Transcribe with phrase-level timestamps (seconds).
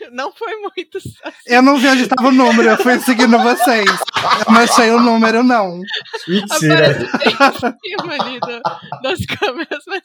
[0.12, 0.98] Não foi muito.
[0.98, 1.12] Assim.
[1.46, 3.86] Eu não vi onde estava o número, eu fui seguindo vocês.
[4.46, 5.80] Eu não achei o número, não.
[6.26, 6.96] Mentira.
[8.10, 10.02] ali do, das câmeras, mas.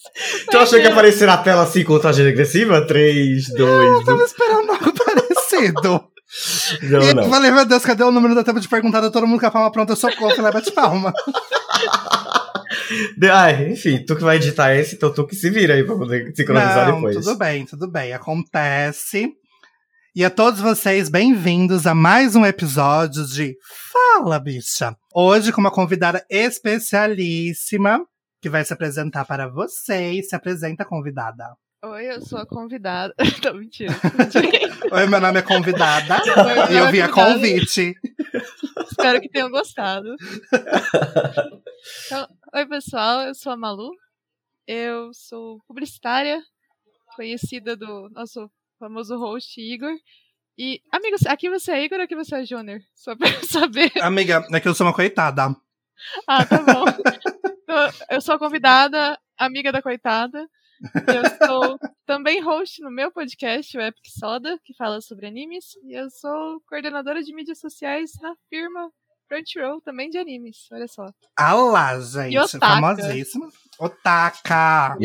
[0.50, 2.86] Tu achou que ia aparecer na tela assim, contagem regressiva?
[2.86, 3.60] 3, 2.
[3.60, 6.10] Eu tava esperando algo parecido.
[6.82, 7.24] Não, e não.
[7.24, 9.02] eu falei, meu Deus, cadê o número da tempo de perguntar?
[9.02, 11.14] Tá todo mundo com a palma pronta, socorro, eu falei, bate palma.
[13.18, 15.96] De- Ai, enfim, tu que vai editar esse, então tu que se vira aí pra
[15.96, 17.16] poder sincronizar Não, depois.
[17.18, 19.34] tudo bem, tudo bem, acontece.
[20.18, 23.58] E a todos vocês, bem-vindos a mais um episódio de
[23.92, 24.96] Fala, Bicha.
[25.14, 28.00] Hoje com uma convidada especialíssima,
[28.42, 30.30] que vai se apresentar para vocês.
[30.30, 31.54] Se apresenta, convidada.
[31.84, 33.14] Oi, eu sou a convidada.
[33.44, 33.92] Não, mentira.
[34.90, 36.16] Oi, meu nome é convidada.
[36.24, 37.94] Oi, e eu meu vi a convite.
[38.90, 40.16] Espero que tenham gostado.
[42.06, 43.92] Então, oi, pessoal, eu sou a Malu.
[44.66, 46.42] Eu sou publicitária,
[47.18, 48.50] conhecida do nosso
[48.86, 49.96] famoso host Igor.
[50.58, 52.80] E, amigo, aqui você é Igor ou aqui você é Júnior?
[52.94, 53.92] Só pra eu saber.
[54.02, 55.56] Amiga, é que eu sou uma coitada.
[56.28, 56.86] Ah, tá bom.
[57.64, 60.48] Então, eu sou a convidada, amiga da coitada.
[61.08, 65.66] Eu sou também host no meu podcast, o Epic Soda, que fala sobre animes.
[65.84, 68.92] E eu sou coordenadora de mídias sociais na firma
[69.28, 70.68] Front Row, também de animes.
[70.72, 71.08] Olha só.
[71.38, 72.34] Ah lá, gente.
[72.34, 72.68] E otaka.
[72.68, 73.50] Famosíssima.
[73.80, 74.98] Otaka.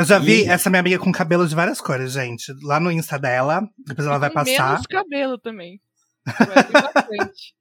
[0.00, 2.50] Eu já vi essa minha amiga com cabelo de várias cores, gente.
[2.62, 3.68] Lá no Insta dela.
[3.86, 4.70] Depois ela vai passar.
[4.70, 5.78] Menos cabelo também.
[6.24, 7.54] Vai ter bastante.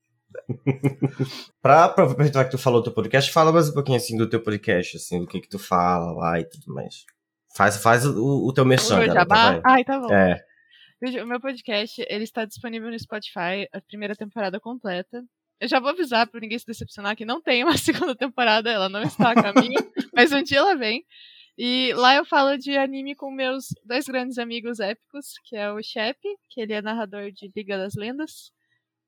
[1.61, 4.41] Pra aproveitar que tu falou do teu podcast, fala mais um pouquinho assim do teu
[4.41, 7.03] podcast, assim, do que que tu fala lá e tudo mais.
[7.53, 9.61] Faz, faz o, o teu merchan, vai.
[9.65, 10.09] Ai, tá bom.
[10.13, 10.41] É.
[11.21, 15.21] O meu podcast, ele está disponível no Spotify, a primeira temporada completa.
[15.59, 18.87] Eu já vou avisar para ninguém se decepcionar que não tem uma segunda temporada, ela
[18.87, 19.79] não está a caminho,
[20.15, 21.03] mas um dia ela vem.
[21.61, 25.83] E lá eu falo de anime com meus dois grandes amigos épicos, que é o
[25.83, 26.17] Shep,
[26.49, 28.49] que ele é narrador de Liga das Lendas,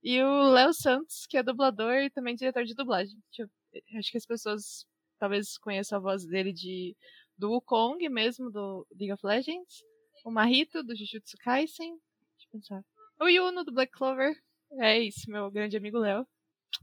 [0.04, 3.18] e o Léo Santos, que é dublador e também diretor de dublagem.
[3.38, 3.50] Eu-
[3.98, 4.86] acho que as pessoas
[5.18, 6.94] talvez conheçam a voz dele de
[7.38, 9.82] do Wukong mesmo, do League of Legends
[10.26, 11.94] o Mahito, do Jujutsu Kaisen.
[11.94, 12.86] Deixa eu pensar.
[13.20, 14.36] O Yuno, do Black Clover.
[14.80, 16.28] É isso, meu grande amigo Léo.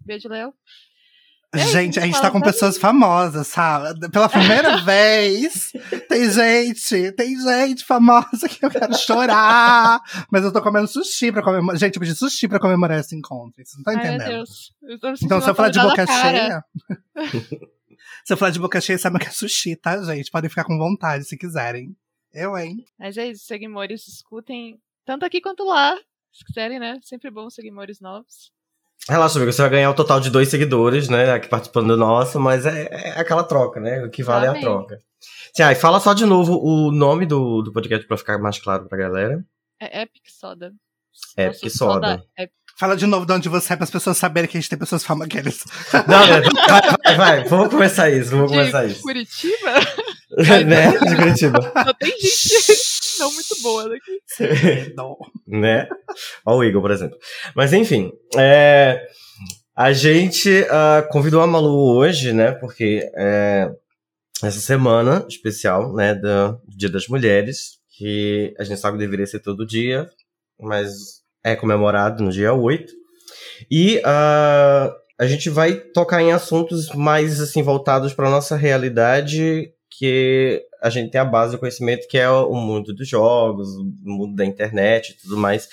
[0.04, 0.52] Beijo, Léo.
[1.54, 2.80] É isso, Gente, a gente tá com pessoas mim.
[2.82, 4.10] famosas, sabe?
[4.10, 5.72] Pela primeira vez,
[6.06, 9.98] tem gente, tem gente famosa que eu quero chorar.
[10.30, 11.78] Mas eu tô comendo sushi pra comemorar.
[11.78, 13.54] Gente, eu pedi sushi pra comemorar esse encontro.
[13.56, 14.28] Vocês não estão meu entendendo.
[14.28, 14.74] Deus.
[14.82, 16.64] Eu tô me Então, se eu falar de boca cheia.
[18.24, 20.30] se eu falar de boca cheia, sabe que é sushi, tá, gente?
[20.30, 21.96] Podem ficar com vontade se quiserem.
[22.30, 22.84] Eu, hein?
[22.98, 25.96] Mas é isso, seguimores, escutem tanto aqui quanto lá.
[26.30, 27.00] Se quiserem, né?
[27.02, 28.52] Sempre bom seguimores novos.
[29.08, 32.38] Relaxa, amigo, você vai ganhar o total de dois seguidores, né, aqui participando do nosso,
[32.40, 34.62] mas é, é aquela troca, né, o que vale é a Amém.
[34.62, 35.00] troca.
[35.54, 38.86] Tia, e fala só de novo o nome do, do podcast pra ficar mais claro
[38.86, 39.42] pra galera.
[39.80, 40.72] É Epic Soda.
[41.36, 42.22] Epic Nosso Soda.
[42.38, 42.48] é
[42.78, 44.78] Fala de novo de onde você é para as pessoas saberem que a gente tem
[44.78, 45.32] pessoas famosas.
[45.32, 45.64] Aqueles.
[46.06, 49.02] Não, né, vai, vai, vai, vamos começar isso, vamos começar isso.
[49.02, 49.72] Curitiba?
[50.66, 51.60] né, de Curitiba.
[51.62, 54.94] Só tem gente não muito boa daqui.
[54.96, 55.16] Não.
[55.46, 55.88] né?
[56.44, 57.18] Olha o Igor, por exemplo.
[57.54, 59.06] Mas enfim, é,
[59.74, 62.52] a gente ah, convidou a Malu hoje, né?
[62.52, 63.70] Porque é,
[64.42, 69.40] essa semana especial, né, do Dia das Mulheres, que a gente sabe que deveria ser
[69.40, 70.08] todo dia,
[70.60, 72.92] mas é comemorado no dia 8.
[73.70, 80.64] E ah, a gente vai tocar em assuntos mais assim voltados para nossa realidade, que
[80.80, 84.36] a gente tem a base do conhecimento que é o mundo dos jogos, o mundo
[84.36, 85.68] da internet e tudo mais.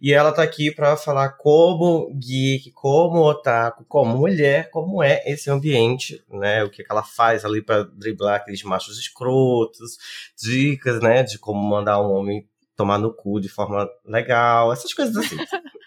[0.00, 5.48] E ela tá aqui para falar como geek, como otaku, como mulher, como é esse
[5.48, 6.64] ambiente, né?
[6.64, 9.96] O que, que ela faz ali para driblar aqueles machos escrotos,
[10.36, 15.16] dicas, né, de como mandar um homem tomar no cu de forma legal, essas coisas
[15.16, 15.36] assim.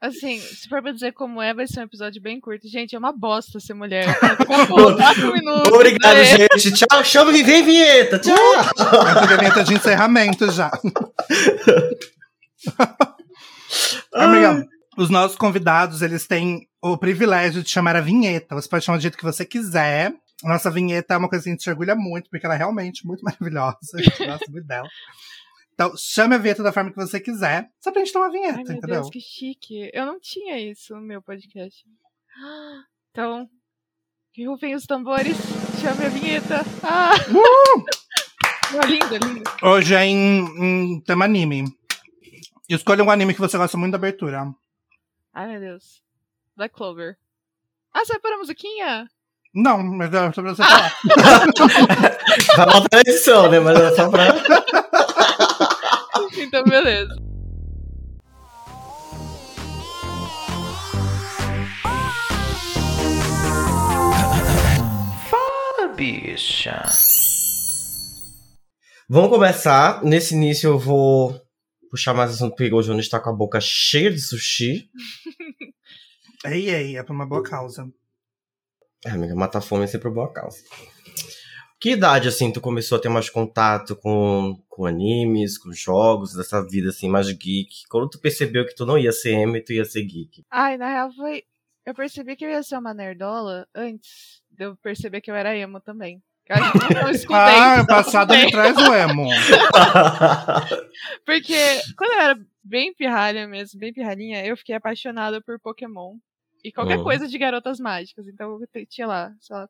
[0.00, 2.66] Assim, se for pra dizer como é, vai ser um episódio bem curto.
[2.66, 4.06] Gente, é uma bosta ser mulher.
[4.96, 5.70] Quatro minutos.
[5.70, 6.24] Obrigado, é.
[6.24, 6.72] gente.
[6.72, 8.18] Tchau, chama e vem vinheta.
[8.18, 8.34] Tchau.
[8.54, 10.70] Essa vinheta de encerramento já.
[14.14, 14.66] Amiga,
[14.96, 18.54] os nossos convidados, eles têm o privilégio de chamar a vinheta.
[18.54, 20.14] Você pode chamar do jeito que você quiser.
[20.42, 23.06] Nossa vinheta é uma coisa que a gente se orgulha muito, porque ela é realmente
[23.06, 23.76] muito maravilhosa.
[23.94, 24.88] A gente gosta muito dela.
[25.80, 27.70] Então, chame a vinheta da forma que você quiser.
[27.80, 29.00] Só pra gente ter uma vinheta, Ai, meu entendeu?
[29.00, 29.90] Deus, que chique.
[29.94, 31.86] Eu não tinha isso no meu podcast.
[33.10, 33.48] Então,
[34.30, 35.38] que rufem os tambores.
[35.80, 36.56] Chame a vinheta.
[36.82, 37.12] Ah!
[37.30, 38.86] Uh!
[38.86, 39.50] lindo, lindo.
[39.62, 40.44] Hoje é em,
[40.94, 41.64] em tema anime.
[42.68, 44.52] Escolha um anime que você gosta muito da abertura.
[45.32, 46.02] Ai, meu Deus.
[46.58, 47.16] Black Clover.
[47.94, 49.08] Ah, você vai pôr a musiquinha?
[49.54, 50.92] Não, mas é só pra você falar.
[52.54, 53.60] Vai botar na edição, né?
[53.60, 54.26] Mas é só pra.
[56.40, 57.14] Então, beleza.
[65.28, 66.82] Fala, bicha.
[69.08, 70.02] Vamos começar.
[70.02, 71.38] Nesse início eu vou
[71.90, 74.88] puxar mais assunto porque o Jonas está com a boca cheia de sushi.
[76.46, 77.86] Ei, ei, é pra uma boa causa.
[79.04, 80.58] É, amiga, matar fome é sempre boa causa.
[81.80, 86.62] Que idade, assim, tu começou a ter mais contato com, com animes, com jogos, dessa
[86.66, 87.86] vida, assim, mais geek?
[87.88, 90.44] Quando tu percebeu que tu não ia ser emo e tu ia ser geek?
[90.50, 91.42] Ai, na real foi.
[91.86, 95.56] Eu percebi que eu ia ser uma nerdola antes de eu perceber que eu era
[95.56, 96.22] emo também.
[96.46, 97.36] Eu acho que eu escutei.
[97.38, 99.28] Ah, passado me traz o emo.
[101.24, 101.54] Porque
[101.96, 106.16] quando eu era bem pirralha mesmo, bem pirralhinha, eu fiquei apaixonada por Pokémon.
[106.62, 107.04] E qualquer Uhum.
[107.04, 108.26] coisa de garotas mágicas.
[108.28, 109.68] Então eu tinha lá, sei lá.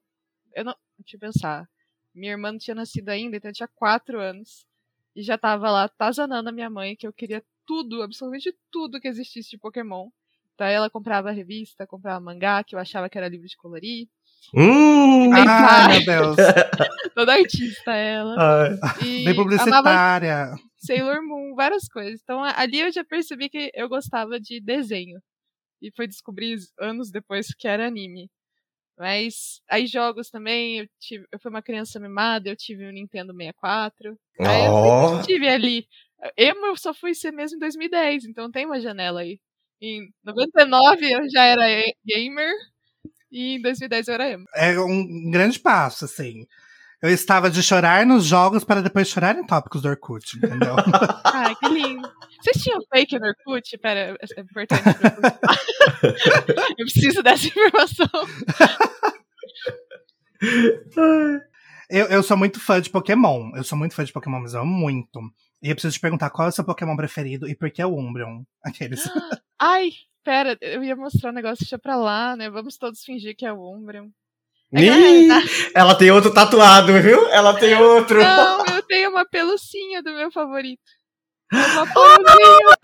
[0.56, 0.75] Eu não.
[0.99, 1.69] Deixa eu pensar.
[2.15, 4.67] Minha irmã não tinha nascido ainda, então eu tinha quatro anos.
[5.15, 9.09] E já tava lá tazanando a minha mãe que eu queria tudo, absolutamente tudo que
[9.09, 10.09] existisse de Pokémon.
[10.55, 14.09] Então ela comprava revista, comprava mangá, que eu achava que era livro de colorir.
[14.55, 15.89] hum, pai.
[15.89, 16.37] meu Deus.
[17.15, 18.37] Toda artista ela.
[18.39, 18.79] ai.
[19.03, 20.55] E Bem publicitária.
[20.77, 22.21] Sailor Moon, várias coisas.
[22.23, 25.21] Então ali eu já percebi que eu gostava de desenho.
[25.81, 28.31] E foi descobrir anos depois que era anime.
[29.00, 33.32] Mas aí jogos também, eu, tive, eu fui uma criança mimada, eu tive um Nintendo
[33.35, 34.14] 64.
[34.38, 35.87] Aí eu sempre tive ali.
[36.37, 39.41] Emo eu só fui ser mesmo em 2010, então tem uma janela aí.
[39.81, 41.62] Em 99 eu já era
[42.05, 42.52] gamer
[43.32, 44.44] e em 2010 eu era emo.
[44.55, 46.46] É um grande passo, assim.
[47.00, 50.76] Eu estava de chorar nos jogos para depois chorar em tópicos do Orkut, entendeu?
[51.25, 52.06] Ai, que lindo.
[52.41, 53.79] Vocês tinham fake no Orkut?
[53.79, 56.09] Pera, é importante pra
[56.79, 58.09] eu preciso dessa informação.
[61.91, 63.51] eu, eu sou muito fã de Pokémon.
[63.55, 65.21] Eu sou muito fã de Pokémon, mas eu amo muito.
[65.63, 67.87] E eu preciso te perguntar qual é o seu Pokémon preferido e por que é
[67.87, 68.43] o Umbreon?
[68.65, 69.05] Aqueles.
[69.61, 69.91] Ai,
[70.25, 72.49] pera, eu ia mostrar um negócio, deixa pra lá, né?
[72.49, 74.09] Vamos todos fingir que é o Umbreon.
[74.73, 75.43] É Ih, né,
[75.75, 77.27] ela tem outro tatuado, viu?
[77.29, 78.23] Ela tem outro.
[78.23, 80.81] Não, eu tenho uma pelucinha do meu favorito.
[81.50, 82.76] Pelucinha.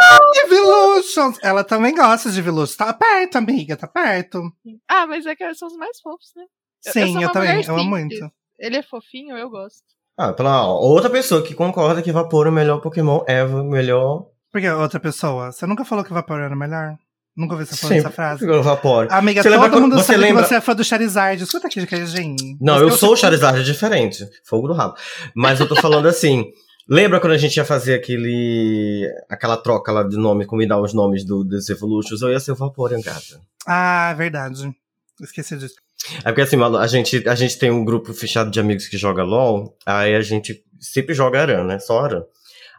[0.45, 1.39] Evolutions!
[1.43, 2.77] Ela também gosta de Evolutions.
[2.77, 4.43] Tá perto, amiga, tá perto.
[4.89, 6.43] Ah, mas é que são os mais fofos, né?
[6.43, 6.49] Eu-
[6.87, 7.65] eu Sim, eu, uma também.
[7.65, 8.31] Eu amo muito.
[8.59, 9.83] Ele é fofinho, eu gosto.
[10.19, 13.61] Ah, pela ó, outra pessoa que concorda que Vapor é o melhor Pokémon, Eva é
[13.61, 14.27] o melhor.
[14.51, 15.53] Por que outra pessoa?
[15.53, 16.97] Você nunca falou que Vapor era melhor?
[17.37, 18.47] Nunca ouviu você falar Sempre essa frase?
[18.63, 19.09] Vapor.
[19.11, 21.43] Amiga, Você lembra todo mundo você sabe lembra- que você é fã do Charizard.
[21.43, 22.57] Escuta aqui, queijinho.
[22.59, 24.27] Não, eu sou o Charizard, é diferente.
[24.43, 24.95] Fogo do rabo.
[25.35, 26.47] Mas eu tô falando assim.
[26.89, 29.13] Lembra quando a gente ia fazer aquele.
[29.29, 32.23] aquela troca lá de nome, combinar os nomes do, dos Evolutions?
[32.23, 33.41] Eu ia ser o Vaporeon, gata.
[33.67, 34.73] Ah, verdade.
[35.21, 35.75] Esqueci disso.
[36.21, 39.25] É porque assim, a gente, a gente tem um grupo fechado de amigos que joga
[39.25, 41.79] LOL, aí a gente sempre joga Aran, né?
[41.79, 42.23] Só Aran.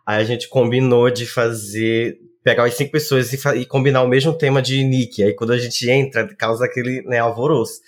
[0.06, 2.18] Aí a gente combinou de fazer.
[2.44, 5.21] pegar as cinco pessoas e, e combinar o mesmo tema de nick.
[5.21, 7.81] Aí quando a gente entra, causa aquele né, alvoroço.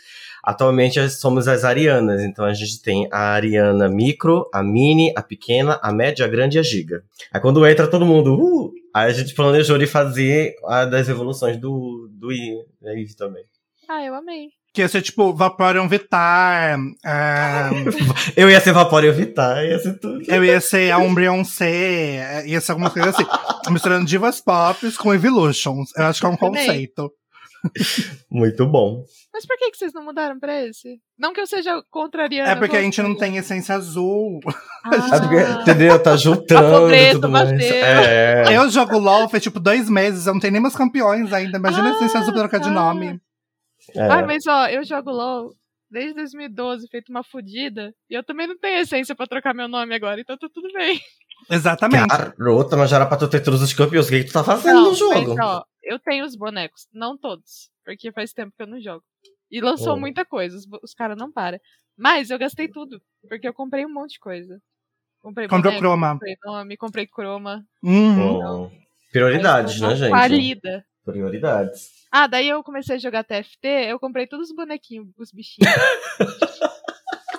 [0.43, 5.79] Atualmente somos as Arianas, então a gente tem a Ariana Micro, a Mini, a Pequena,
[5.81, 7.03] a Média, a Grande e a Giga.
[7.33, 11.57] Aí quando entra todo mundo, uh, aí a gente planejou de fazer a das evoluções
[11.57, 13.43] do, do Eve também.
[13.87, 14.47] Ah, eu amei.
[14.71, 16.77] Que ia ser tipo Vaporeon Vitar.
[17.03, 17.71] ah,
[18.37, 20.21] Eu ia ser Vaporeon Vitar, ia ser tudo.
[20.27, 21.65] eu ia ser a Umbreon C.
[21.65, 23.25] eh, Ia ser alguma coisa assim.
[23.71, 25.89] Misturando divas pop com Evolutions.
[25.97, 27.11] Eu acho que é um conceito.
[28.31, 29.03] Muito bom.
[29.33, 30.99] Mas por que, que vocês não mudaram pra esse?
[31.17, 32.51] Não que eu seja contrariana.
[32.51, 34.39] É porque a eu gente não tem essência azul.
[34.45, 36.01] É porque, Ah, entendeu?
[36.01, 37.51] Tá juntando pobreza tudo mais.
[37.51, 38.45] É.
[38.55, 41.57] Eu jogo LOL faz tipo dois meses, eu não tenho nem meus campeões ainda.
[41.57, 43.19] Imagina a essência azul pra trocar de nome.
[43.95, 44.01] é.
[44.07, 45.53] Ah, mas ó, eu jogo LOL
[45.91, 47.93] desde 2012, feito uma fodida.
[48.09, 50.99] E eu também não tenho essência pra trocar meu nome agora, então tá tudo bem.
[51.49, 52.07] Exatamente.
[52.37, 54.05] Garota, mas já era pra tu ter todos os campeões.
[54.07, 55.35] O que, que tu tá fazendo Não, no jogo?
[55.35, 59.03] mas ó, eu tenho os bonecos, não todos, porque faz tempo que eu não jogo.
[59.51, 59.99] E lançou Oh.
[59.99, 61.59] muita coisa, os, os caras não param.
[61.97, 64.61] Mas eu gastei tudo, porque eu comprei um monte de coisa.
[65.21, 66.11] Comprei Comprou boneco, croma.
[66.13, 67.65] comprei nome, comprei croma.
[67.83, 68.69] Hum.
[69.11, 70.11] Prioridades, Mas né, gente?
[70.11, 70.85] Falida.
[71.03, 71.89] Prioridades.
[72.11, 75.69] Ah, daí eu comecei a jogar TFT, eu comprei todos os bonequinhos, os bichinhos.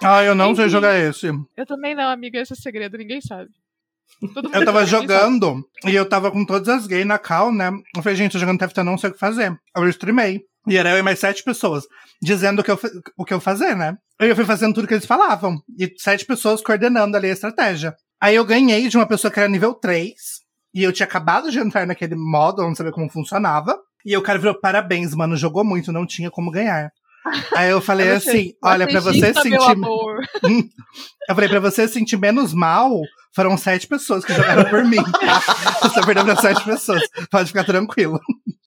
[0.03, 0.73] Ah, eu não sei Enfim.
[0.73, 1.27] jogar esse.
[1.55, 3.51] eu também não, amiga, esse é segredo, ninguém sabe.
[4.53, 7.71] Eu tava jogando e eu tava com todas as gays na cal, né?
[7.97, 9.57] Eu falei, gente, tô jogando TFT, eu não sei o que fazer.
[9.77, 10.43] Eu streamei.
[10.67, 11.85] E era eu e mais sete pessoas
[12.23, 12.79] dizendo o que, eu,
[13.17, 13.97] o que eu fazer, né?
[14.19, 15.57] Eu fui fazendo tudo que eles falavam.
[15.79, 17.95] E sete pessoas coordenando ali a estratégia.
[18.21, 20.13] Aí eu ganhei de uma pessoa que era nível 3.
[20.75, 23.77] E eu tinha acabado de entrar naquele modo, eu não sabia como funcionava.
[24.05, 26.91] E o cara virou, parabéns, mano, jogou muito, não tinha como ganhar.
[27.57, 29.73] Aí eu falei assim, olha, pra você "Assista, meu sentir...
[29.73, 30.21] amor.
[31.29, 33.01] Eu falei, pra você sentir menos mal,
[33.35, 34.99] Foram sete pessoas que jogaram por mim.
[35.83, 37.03] Você perdeu pra sete pessoas.
[37.31, 38.19] Pode ficar tranquilo.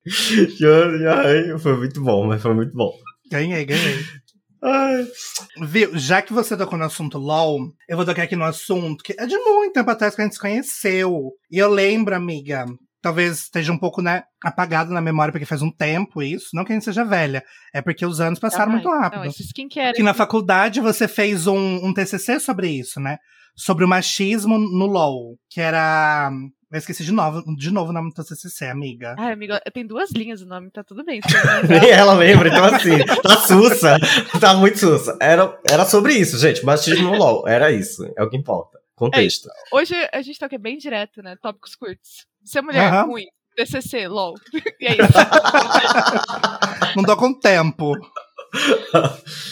[0.05, 2.91] Ai, foi muito bom, mas foi muito bom.
[3.29, 4.05] Ganhei, ganhei.
[4.61, 5.05] Ai.
[5.61, 9.13] Viu, já que você tocou no assunto LOL, eu vou tocar aqui no assunto que
[9.19, 11.31] é de muito tempo atrás que a gente se conheceu.
[11.51, 12.65] E eu lembro, amiga,
[13.01, 16.51] talvez esteja um pouco, né, apagado na memória, porque faz um tempo isso.
[16.53, 17.43] Não que a gente seja velha,
[17.73, 19.19] é porque os anos passaram Ai, muito rápido.
[19.19, 19.93] Não, esse skincare.
[19.93, 23.17] Que na faculdade você fez um, um TCC sobre isso, né?
[23.55, 26.31] Sobre o machismo no LOL, que era.
[26.71, 29.15] Eu esqueci de novo, de novo o nome do TCC, amiga.
[29.19, 31.21] Ai, amigo, tem duas linhas o nome, tá tudo bem.
[31.69, 33.97] Nem ela lembra, então assim, tá sussa,
[34.39, 35.15] tá muito sussa.
[35.21, 38.79] Era, era sobre isso, gente, machismo no LOL, era isso, é o que importa.
[38.95, 39.49] Contexto.
[39.71, 41.35] Hoje a gente tá aqui bem direto, né?
[41.41, 42.25] Tópicos curtos.
[42.43, 43.03] Ser mulher Aham.
[43.03, 44.33] ruim, TCC, LOL.
[44.79, 45.13] E é isso.
[46.95, 47.93] Não dou com tempo.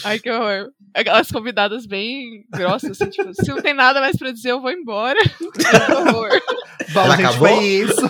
[0.04, 0.70] Ai, que horror.
[0.94, 4.70] Aquelas convidadas bem grossas, assim, tipo, se não tem nada mais pra dizer, eu vou
[4.70, 5.18] embora.
[5.24, 6.30] que horror.
[6.92, 7.48] Bom, gente, acabou?
[7.48, 8.00] foi isso.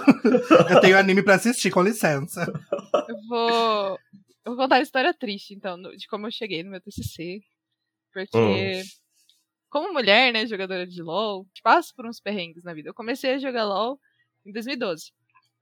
[0.70, 2.44] Eu tenho anime pra assistir, com licença.
[3.08, 3.98] Eu vou.
[4.44, 7.40] Eu vou contar a história triste, então, de como eu cheguei no meu TCC.
[8.12, 8.82] Porque, Hum.
[9.70, 12.88] como mulher, né, jogadora de LoL, passo por uns perrengues na vida.
[12.88, 13.98] Eu comecei a jogar LoL
[14.44, 15.12] em 2012.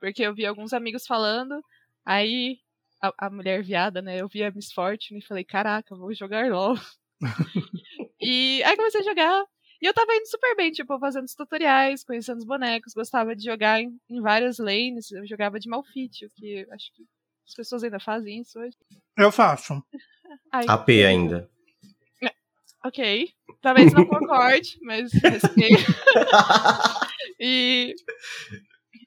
[0.00, 1.62] Porque eu vi alguns amigos falando,
[2.04, 2.56] aí
[3.02, 6.50] a, a mulher viada, né, eu vi a Miss Fortune e falei, caraca, vou jogar
[6.50, 6.74] LoL.
[8.20, 9.44] e aí comecei a jogar.
[9.80, 13.42] E eu tava indo super bem, tipo, fazendo os tutoriais, conhecendo os bonecos, gostava de
[13.42, 17.06] jogar em, em várias lanes, eu jogava de Malfit, o que acho que
[17.48, 18.76] as pessoas ainda fazem isso hoje.
[19.16, 19.82] Eu faço.
[20.52, 21.50] Ai, AP ainda.
[22.84, 23.32] ok.
[23.62, 25.92] Talvez não concorde, mas respeito.
[27.38, 27.94] e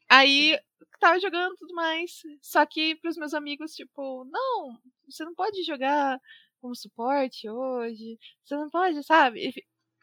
[0.10, 0.60] aí
[1.00, 2.22] tava jogando tudo mais.
[2.41, 4.77] Só que pros meus amigos, tipo, não,
[5.10, 6.20] você não pode jogar
[6.63, 8.17] como suporte hoje.
[8.46, 9.51] Você não pode, sabe?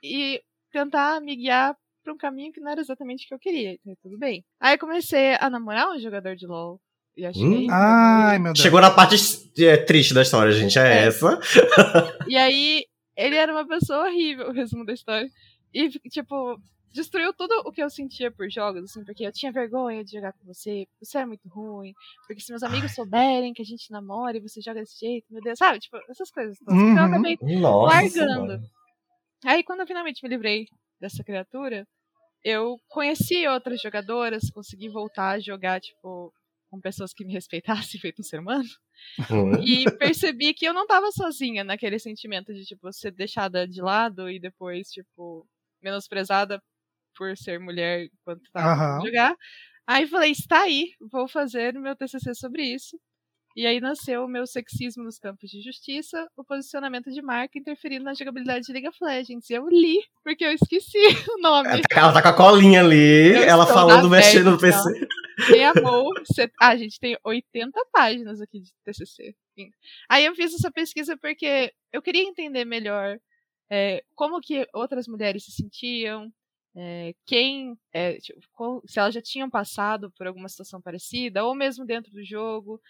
[0.02, 1.74] E, e tentar me guiar
[2.04, 3.72] pra um caminho que não era exatamente o que eu queria.
[3.72, 4.44] Então, tudo bem.
[4.60, 6.78] Aí eu comecei a namorar um jogador de LOL.
[7.16, 7.42] E achei.
[7.42, 7.66] Hum.
[7.70, 8.62] Ai, meu Deus.
[8.62, 9.16] Chegou na parte
[9.58, 11.06] é, triste da história, gente, é, É.
[11.06, 11.40] essa.
[12.28, 12.84] E aí,
[13.16, 15.28] ele era uma pessoa horrível, o resumo da história.
[15.74, 16.60] E, tipo,
[16.92, 20.32] destruiu tudo o que eu sentia por jogos, assim, porque eu tinha vergonha de jogar
[20.32, 21.92] com você, você é muito ruim,
[22.26, 25.40] porque se meus amigos souberem que a gente namora e você joga desse jeito, meu
[25.42, 25.78] Deus, sabe?
[25.78, 26.74] Tipo, essas coisas todas.
[26.80, 27.08] Então eu Uhum.
[27.14, 27.38] acabei.
[27.60, 27.94] Nossa.
[27.94, 28.46] Largando.
[28.52, 28.62] Senhora.
[29.44, 30.66] Aí, quando eu finalmente me livrei
[31.00, 31.86] dessa criatura,
[32.44, 36.32] eu conheci outras jogadoras, consegui voltar a jogar, tipo,
[36.70, 38.68] com pessoas que me respeitassem, feito um ser humano.
[39.30, 39.52] Hum.
[39.64, 44.28] E percebi que eu não tava sozinha naquele sentimento de, tipo, ser deixada de lado
[44.30, 45.46] e depois, tipo,
[45.82, 46.60] menosprezada
[47.20, 49.04] por ser mulher enquanto tava Aham.
[49.04, 49.36] jogar.
[49.86, 52.98] Aí falei, está aí, vou fazer o meu TCC sobre isso.
[53.54, 58.04] E aí nasceu o meu sexismo nos campos de justiça, o posicionamento de marca interferindo
[58.04, 59.50] na jogabilidade de League of Legends.
[59.50, 60.96] E eu li, porque eu esqueci
[61.36, 61.82] o nome.
[61.90, 64.88] Ela tá com a colinha ali, Eu ela falando, mexendo no PC.
[65.48, 66.10] Quem amou.
[66.32, 66.50] Cê...
[66.58, 69.34] Ah, gente, tem 80 páginas aqui de TCC.
[69.58, 69.70] Enfim.
[70.08, 73.18] Aí eu fiz essa pesquisa porque eu queria entender melhor
[73.70, 76.32] é, como que outras mulheres se sentiam,
[76.76, 81.54] é, quem, é, tipo, qual- se elas já tinham passado por alguma situação parecida, ou
[81.54, 82.80] mesmo dentro do jogo.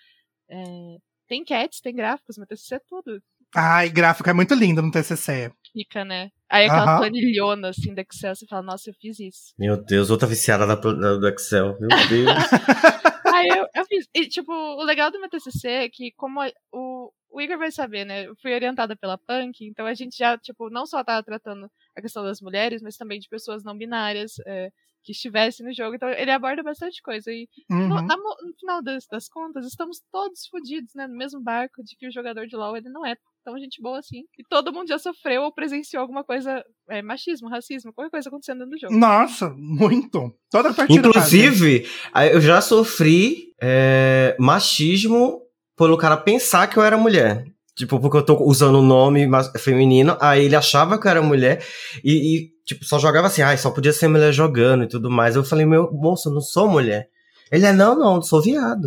[0.49, 0.97] É,
[1.29, 3.23] tem cats, tem gráficos, mas TCC é tudo.
[3.55, 5.53] Ai, gráfico é muito lindo no TCC.
[5.73, 6.31] Fica, né?
[6.49, 6.99] Aí aquela Aham.
[6.99, 9.55] planilhona assim da Excel, você fala, nossa, eu fiz isso.
[9.59, 11.77] Meu Deus, outra viciada da, da- do Excel.
[11.81, 12.35] Meu Deus.
[13.35, 14.09] Aí eu, eu fiz.
[14.15, 17.71] E, tipo, o legal do meu TCC é que, como a- o, o Igor vai
[17.71, 18.27] saber, né?
[18.27, 21.71] Eu fui orientada pela Punk, então a gente já, tipo, não só tava tratando
[22.01, 24.71] a questão das mulheres, mas também de pessoas não binárias é,
[25.03, 25.95] que estivessem no jogo.
[25.95, 27.31] Então ele aborda bastante coisa.
[27.33, 28.07] E no, Uhum.
[28.07, 31.07] na mo- no final das, das contas, estamos todos fodidos, né?
[31.07, 33.99] No mesmo barco de que o jogador de LoL ele não é tão gente boa
[33.99, 34.25] assim.
[34.39, 38.59] E todo mundo já sofreu ou presenciou alguma coisa, é, machismo, racismo, qualquer coisa acontecendo
[38.59, 38.95] dentro do jogo.
[38.99, 40.31] Nossa, muito.
[40.51, 41.11] Toda partida.
[41.11, 41.39] faz, né?
[41.39, 41.87] Inclusive,
[42.33, 45.41] eu já sofri é, machismo
[45.77, 47.47] pelo cara pensar que eu era mulher.
[47.81, 51.23] Tipo, porque eu tô usando o nome mas- feminino, aí ele achava que eu era
[51.23, 51.65] mulher
[52.05, 55.35] e, e, tipo, só jogava assim, ai, só podia ser mulher jogando e tudo mais.
[55.35, 57.09] Eu falei, meu, moço, eu não sou mulher.
[57.51, 58.87] Ele é, não, não, eu sou viado.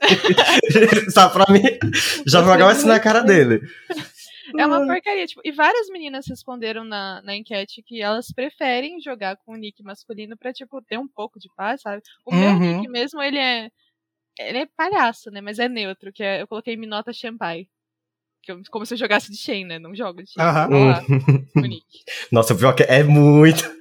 [1.10, 1.62] Sabe, pra mim,
[2.26, 3.60] já jogava assim na cara dele.
[4.58, 9.36] É uma porcaria, tipo, e várias meninas responderam na, na enquete que elas preferem jogar
[9.36, 12.02] com o nick masculino pra, tipo, ter um pouco de paz, sabe?
[12.24, 12.76] O meu Uhum.
[12.78, 13.70] nick mesmo, ele é.
[14.38, 15.40] Ele é palhaço, né?
[15.40, 17.66] Mas é neutro, que é, eu coloquei Minota Shampai.
[18.46, 19.78] Que eu, como se eu jogasse de Shen, né?
[19.78, 20.40] Não jogo de Shen.
[20.42, 20.68] Aham.
[20.68, 21.04] Vou lá,
[21.56, 21.82] o nick.
[22.30, 23.68] Nossa, o pior que é muito.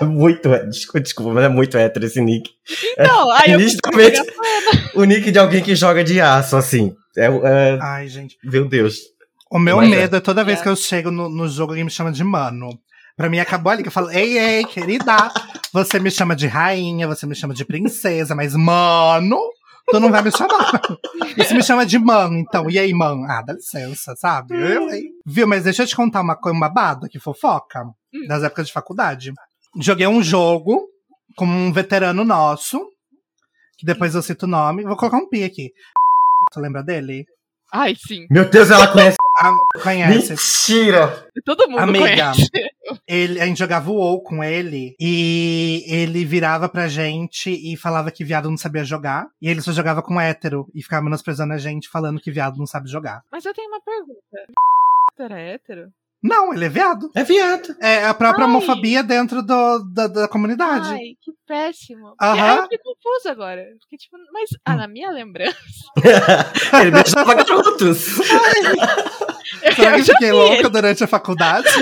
[0.00, 0.48] É muito.
[0.70, 2.48] Desculpa, desculpa, mas é muito hétero esse nick.
[2.92, 4.24] Então, aí eu jogar
[4.94, 6.94] O nick de alguém que joga de aço, assim.
[7.16, 8.36] É, é- Ai, gente.
[8.44, 8.96] meu Deus.
[9.50, 9.96] O meu Mas é.
[9.96, 10.62] medo é toda vez É.
[10.62, 12.78] que eu chego no, no jogo alguém me chama de mano.
[13.16, 15.30] Pra mim acabou ali, que eu falo, ei, ei, querida,
[15.72, 19.36] você me chama de rainha, você me chama de princesa, mas mano,
[19.90, 20.80] tu não vai me chamar.
[21.36, 23.24] Você me chama de man, então, e aí, man?
[23.28, 24.54] Ah, dá licença, sabe?
[24.54, 25.10] Eu, hein?
[25.26, 27.84] Viu, mas deixa eu te contar uma coisa, um babado que fofoca,
[28.26, 29.32] das épocas de faculdade.
[29.80, 30.86] Joguei um jogo
[31.36, 32.80] com um veterano nosso,
[33.78, 35.70] que depois eu cito o nome, vou colocar um pi aqui.
[36.52, 37.24] Tu lembra dele?
[37.72, 38.26] Ai, sim.
[38.30, 39.16] Meu Deus, ela conhece.
[39.40, 40.30] Ah, conhece.
[40.30, 41.28] Mentira!
[41.44, 42.04] Todo mundo Amiga.
[42.32, 42.50] conhece.
[43.06, 48.10] Ele, a gente jogava o WoW com ele e ele virava pra gente e falava
[48.10, 49.28] que viado não sabia jogar.
[49.40, 52.66] E ele só jogava com hétero e ficava menosprezando a gente, falando que viado não
[52.66, 53.22] sabe jogar.
[53.30, 54.20] Mas eu tenho uma pergunta.
[55.18, 55.92] Era hétero?
[56.22, 57.10] Não, ele é viado.
[57.14, 57.76] É viado.
[57.80, 58.50] É a própria Ai.
[58.50, 60.88] homofobia dentro do, da, da comunidade.
[60.90, 62.14] Ai, que péssimo.
[62.20, 62.56] Aham.
[62.56, 63.64] Eu fiquei confusa agora.
[63.82, 65.54] Fiquei tipo, mas ah, na minha lembrança.
[66.82, 67.98] Ele beijava garotos.
[69.74, 71.68] Será que eu já fiquei vi louca durante a faculdade?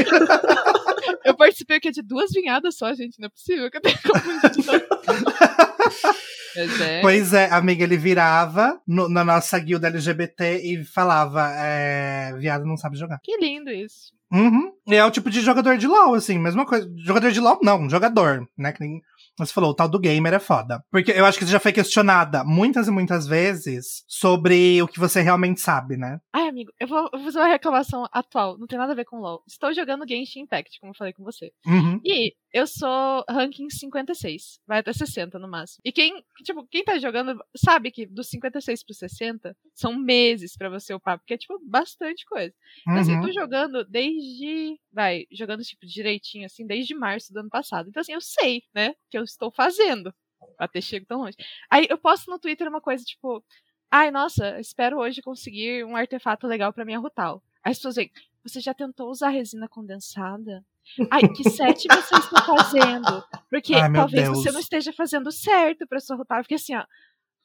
[1.24, 3.18] Eu participei que é de duas vinhadas só, gente.
[3.18, 4.72] Não é possível que eu tenha confundido.
[6.58, 7.02] É.
[7.02, 12.78] Pois é, amiga, ele virava no- na nossa guilda LGBT e falava: é, viado não
[12.78, 13.18] sabe jogar.
[13.22, 14.15] Que lindo isso.
[14.36, 14.72] Uhum.
[14.86, 16.88] E é o tipo de jogador de LoL, assim, mesma coisa.
[17.04, 18.72] Jogador de LoL, não, jogador, né?
[18.72, 19.00] Que nem
[19.38, 20.82] você falou, o tal do gamer é foda.
[20.90, 24.98] Porque eu acho que você já foi questionada muitas e muitas vezes sobre o que
[24.98, 26.18] você realmente sabe, né?
[26.32, 28.56] Ai, amigo, eu vou, eu vou fazer uma reclamação atual.
[28.58, 29.42] Não tem nada a ver com LoL.
[29.46, 31.50] Estou jogando Genshin Impact, como eu falei com você.
[31.66, 32.00] Uhum.
[32.02, 34.60] E eu sou ranking 56.
[34.66, 35.80] Vai até 60 no máximo.
[35.84, 40.68] E quem, tipo, quem tá jogando sabe que dos 56 pro 60 são meses pra
[40.68, 42.54] você upar, porque é, tipo, bastante coisa.
[42.82, 43.26] Então, assim, eu Uhum.
[43.26, 44.78] tô jogando desde.
[44.92, 47.88] Vai, jogando, tipo, direitinho, assim, desde março do ano passado.
[47.88, 50.14] Então, assim, eu sei, né, que eu estou fazendo
[50.56, 51.36] pra ter chego tão longe.
[51.70, 53.44] Aí eu posto no Twitter uma coisa, tipo.
[53.90, 57.42] Ai, nossa, espero hoje conseguir um artefato legal pra minha Rutal.
[57.64, 58.10] Aí as pessoas vêm,
[58.48, 60.62] você já tentou usar resina condensada?
[61.10, 63.24] Ai, que set você está fazendo?
[63.50, 64.38] Porque Ai, talvez Deus.
[64.38, 66.16] você não esteja fazendo certo pra sua.
[66.16, 66.84] Eu fiquei assim, ó.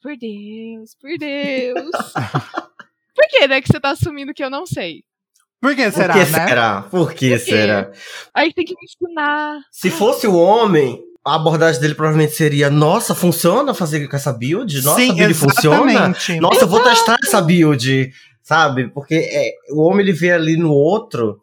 [0.00, 1.90] Por Deus, por Deus.
[3.14, 5.04] por que, né, que você tá assumindo que eu não sei?
[5.60, 6.48] Por que será, Por que né?
[6.48, 6.82] será?
[6.82, 7.38] Por que quê?
[7.38, 7.92] será?
[8.34, 9.60] Aí tem que me ensinar.
[9.70, 14.82] Se fosse o homem, a abordagem dele provavelmente seria: Nossa, funciona fazer com essa build?
[14.82, 15.92] Nossa, Sim, build funciona?
[15.92, 16.40] exatamente.
[16.40, 18.88] Nossa, eu vou testar essa build, sabe?
[18.88, 21.40] Porque é, o homem ele vê ali no outro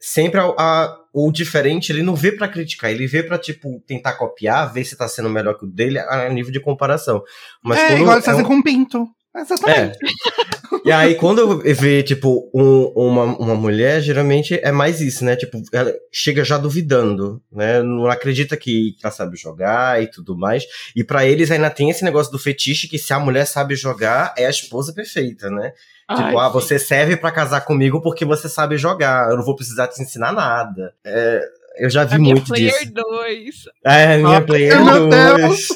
[0.00, 4.14] sempre a, a- o diferente, ele não vê pra criticar, ele vê pra, tipo, tentar
[4.14, 7.22] copiar, ver se tá sendo melhor que o dele a, a nível de comparação.
[7.62, 9.06] Mas é, quando igual eles é fazem um- com pinto.
[9.36, 9.96] Exatamente.
[9.98, 10.14] é.
[10.84, 15.34] E aí, quando vê, tipo, um- uma, uma mulher, geralmente é mais isso, né?
[15.36, 17.82] Tipo, ela chega já duvidando, né?
[17.82, 20.64] Não acredita que ela sabe jogar e tudo mais.
[20.94, 24.34] E pra eles ainda tem esse negócio do fetiche que se a mulher sabe jogar,
[24.36, 25.72] é a esposa perfeita, né?
[26.10, 26.52] Tipo, Ai, ah, sim.
[26.52, 29.30] você serve pra casar comigo porque você sabe jogar.
[29.30, 30.94] Eu não vou precisar te ensinar nada.
[31.04, 31.40] É,
[31.78, 32.92] eu já vi A minha muito Player disso.
[32.94, 33.54] 2.
[33.84, 35.68] É, minha Ah, player meu dois.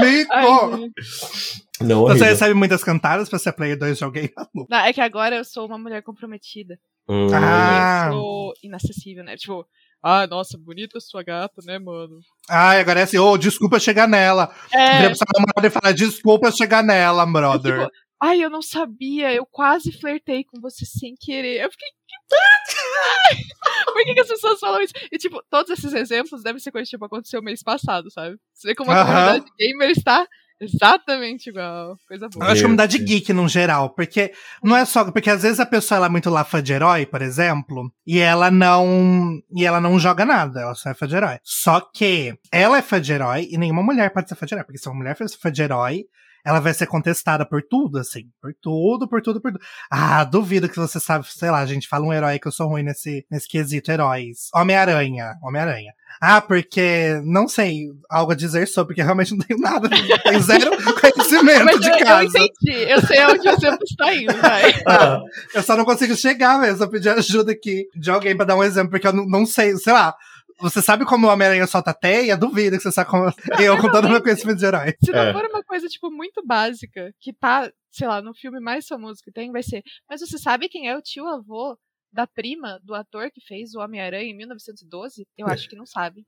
[0.00, 0.32] Mico!
[0.32, 1.68] Ai, gente.
[1.80, 2.26] Não, Você horrível.
[2.28, 4.30] recebe muitas cantadas pra ser player 2 de alguém?
[4.68, 6.76] Não, é que agora eu sou uma mulher comprometida.
[7.08, 7.28] Hum.
[7.32, 8.06] Ah.
[8.08, 9.36] Eu sou inacessível, né?
[9.36, 9.64] Tipo,
[10.02, 12.18] ah, nossa, bonita sua gata, né, mano?
[12.50, 14.52] Ai, agora é assim, ô, desculpa chegar nela.
[14.72, 17.78] É, Vira pra sua namorada e falar, desculpa chegar nela, brother.
[17.86, 21.64] tipo, ai, eu não sabia, eu quase flertei com você sem querer.
[21.64, 21.88] Eu fiquei.
[23.86, 24.94] Por que, que as pessoas falam isso?
[25.10, 28.36] E, tipo, todos esses exemplos devem ser coisas que tipo, aconteceu mês passado, sabe?
[28.52, 29.06] Você vê como a Aham.
[29.06, 30.26] comunidade gamer está
[30.60, 31.96] exatamente igual.
[32.06, 32.44] Coisa boa.
[32.44, 35.10] Eu acho Meu comunidade geek no geral, porque não é só.
[35.10, 38.18] Porque às vezes a pessoa ela é muito lá fã de herói, por exemplo, e
[38.18, 39.40] ela não.
[39.54, 41.38] E ela não joga nada, ela só é fã de herói.
[41.42, 44.64] Só que ela é fã de herói e nenhuma mulher pode ser fã de herói,
[44.64, 46.04] porque se uma mulher for fã de herói,
[46.48, 48.22] ela vai ser contestada por tudo, assim.
[48.40, 49.62] Por tudo, por tudo, por tudo.
[49.90, 52.82] Ah, duvido que você sabe, sei lá, gente, fala um herói que eu sou ruim
[52.82, 54.48] nesse, nesse quesito, heróis.
[54.54, 55.92] Homem-Aranha, Homem-Aranha.
[56.20, 60.70] Ah, porque, não sei, algo a dizer sobre, porque realmente não tenho nada, tenho zero
[60.98, 62.24] conhecimento Mas de eu, eu casa.
[62.38, 62.90] entendi.
[62.90, 64.72] Eu sei onde o exemplo está indo, vai.
[64.88, 65.20] Ah,
[65.54, 66.82] Eu só não consigo chegar mesmo.
[66.82, 69.76] Eu pedi ajuda aqui de alguém pra dar um exemplo, porque eu não, não sei,
[69.76, 70.14] sei lá.
[70.60, 72.36] Você sabe como o Homem-Aranha solta teia?
[72.36, 73.32] Duvido que você sabe como.
[73.62, 74.92] Eu, com todo o meu conhecimento de herói.
[75.04, 75.32] Se não É.
[75.32, 79.30] for uma coisa, tipo, muito básica, que tá, sei lá, no filme mais famoso que
[79.30, 79.82] tem, vai ser.
[80.08, 81.78] Mas você sabe quem é o tio avô
[82.12, 85.26] da prima do ator que fez o Homem-Aranha em 1912?
[85.36, 86.26] Eu acho que não sabe.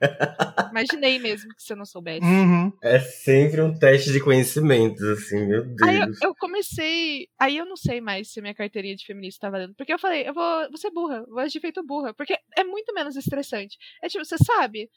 [0.70, 2.24] Imaginei mesmo que você não soubesse.
[2.24, 2.70] Uhum.
[2.82, 6.22] é sempre um teste de conhecimentos, assim, meu Aí eu, Deus.
[6.22, 7.28] eu comecei.
[7.38, 9.74] Aí eu não sei mais se minha carteirinha de feminista tá valendo.
[9.74, 12.14] Porque eu falei, eu vou, vou ser burra, vou agir feito burra.
[12.14, 13.76] Porque é muito menos estressante.
[14.02, 14.90] É tipo, você sabe?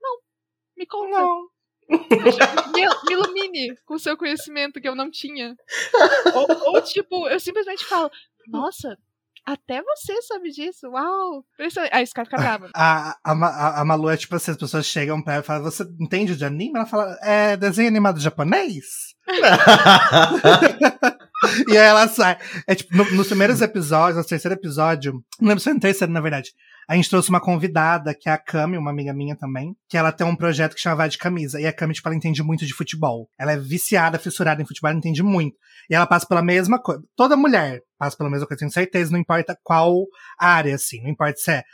[0.00, 0.18] Não.
[0.76, 1.18] Me conta.
[1.18, 1.53] Não.
[1.88, 5.54] Me, me ilumine com o seu conhecimento que eu não tinha.
[6.34, 8.10] ou, ou, tipo, eu simplesmente falo,
[8.48, 8.96] nossa,
[9.46, 11.44] até você sabe disso, uau.
[11.92, 12.70] Aí caras ficam bravos.
[12.74, 15.62] A, a, a, a Malu é tipo assim, as pessoas chegam pra ela e falam,
[15.62, 16.76] você entende de anime?
[16.76, 19.14] Ela fala, é desenho animado japonês?
[21.68, 22.38] e aí ela sai.
[22.66, 26.10] É tipo, no, nos primeiros episódios, no terceiro episódio, não lembro se foi no terceiro,
[26.12, 26.54] na verdade.
[26.88, 30.12] A gente trouxe uma convidada, que é a Cami, uma amiga minha também, que ela
[30.12, 31.60] tem um projeto que chama Vai de Camisa.
[31.60, 33.28] E a Cami, tipo, ela entende muito de futebol.
[33.38, 35.56] Ela é viciada, fissurada em futebol, ela entende muito.
[35.88, 37.02] E ela passa pela mesma coisa.
[37.16, 40.04] Toda mulher passa pela mesma coisa, tenho certeza, não importa qual
[40.38, 41.02] área, assim.
[41.02, 41.64] Não importa se é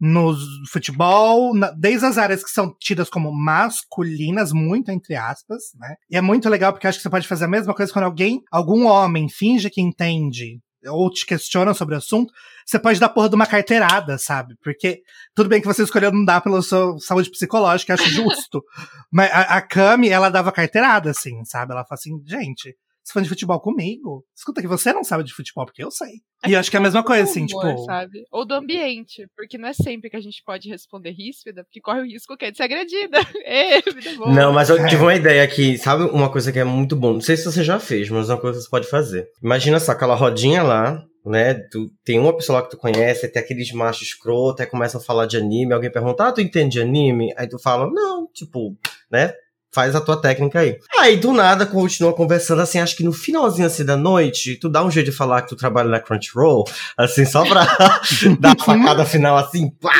[0.00, 0.34] no
[0.70, 5.94] futebol, na, desde as áreas que são tidas como masculinas, muito entre aspas, né?
[6.10, 8.40] E é muito legal porque acho que você pode fazer a mesma coisa quando alguém,
[8.50, 12.32] algum homem, finge que entende ou te questiona sobre o assunto,
[12.64, 14.56] você pode dar porra de uma carteirada, sabe?
[14.62, 15.02] Porque
[15.34, 18.62] tudo bem que você escolheu não dar pela sua saúde psicológica, acho justo.
[19.10, 21.72] Mas a, a Cami, ela dava carteirada, assim, sabe?
[21.72, 22.76] Ela fala assim, gente,
[23.12, 24.24] fã de futebol comigo?
[24.36, 26.10] Escuta que você não sabe de futebol, porque eu sei.
[26.44, 27.84] É e eu acho que é a mesma coisa, assim, humor, tipo.
[27.84, 28.24] Sabe?
[28.30, 32.00] Ou do ambiente, porque não é sempre que a gente pode responder ríspida, porque corre
[32.00, 33.18] o risco que é de ser agredida.
[34.16, 34.32] Boa.
[34.32, 34.88] Não, mas eu é.
[34.88, 37.14] tive uma ideia aqui, sabe uma coisa que é muito bom?
[37.14, 39.28] Não sei se você já fez, mas é uma coisa que você pode fazer.
[39.42, 41.54] Imagina só aquela rodinha lá, né?
[41.54, 45.04] Tu tem uma pessoa lá que tu conhece, tem aqueles machos escroto, aí começam a
[45.04, 47.32] falar de anime, alguém pergunta, ah, tu entende de anime?
[47.36, 48.76] Aí tu fala, não, tipo,
[49.10, 49.32] né?
[49.72, 50.78] Faz a tua técnica aí.
[50.98, 54.84] Aí, do nada, continua conversando, assim, acho que no finalzinho, assim, da noite, tu dá
[54.84, 56.64] um jeito de falar que tu trabalha na Crunchyroll,
[56.96, 57.64] assim, só pra
[58.40, 59.92] dar a facada final, assim, pá!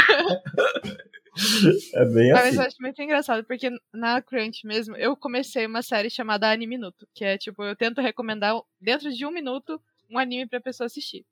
[1.94, 2.42] É bem assim.
[2.42, 6.76] Mas eu acho muito engraçado, porque na Crunch mesmo, eu comecei uma série chamada Anime
[6.76, 9.80] Minuto, que é, tipo, eu tento recomendar, dentro de um minuto,
[10.10, 11.24] um anime pra pessoa assistir.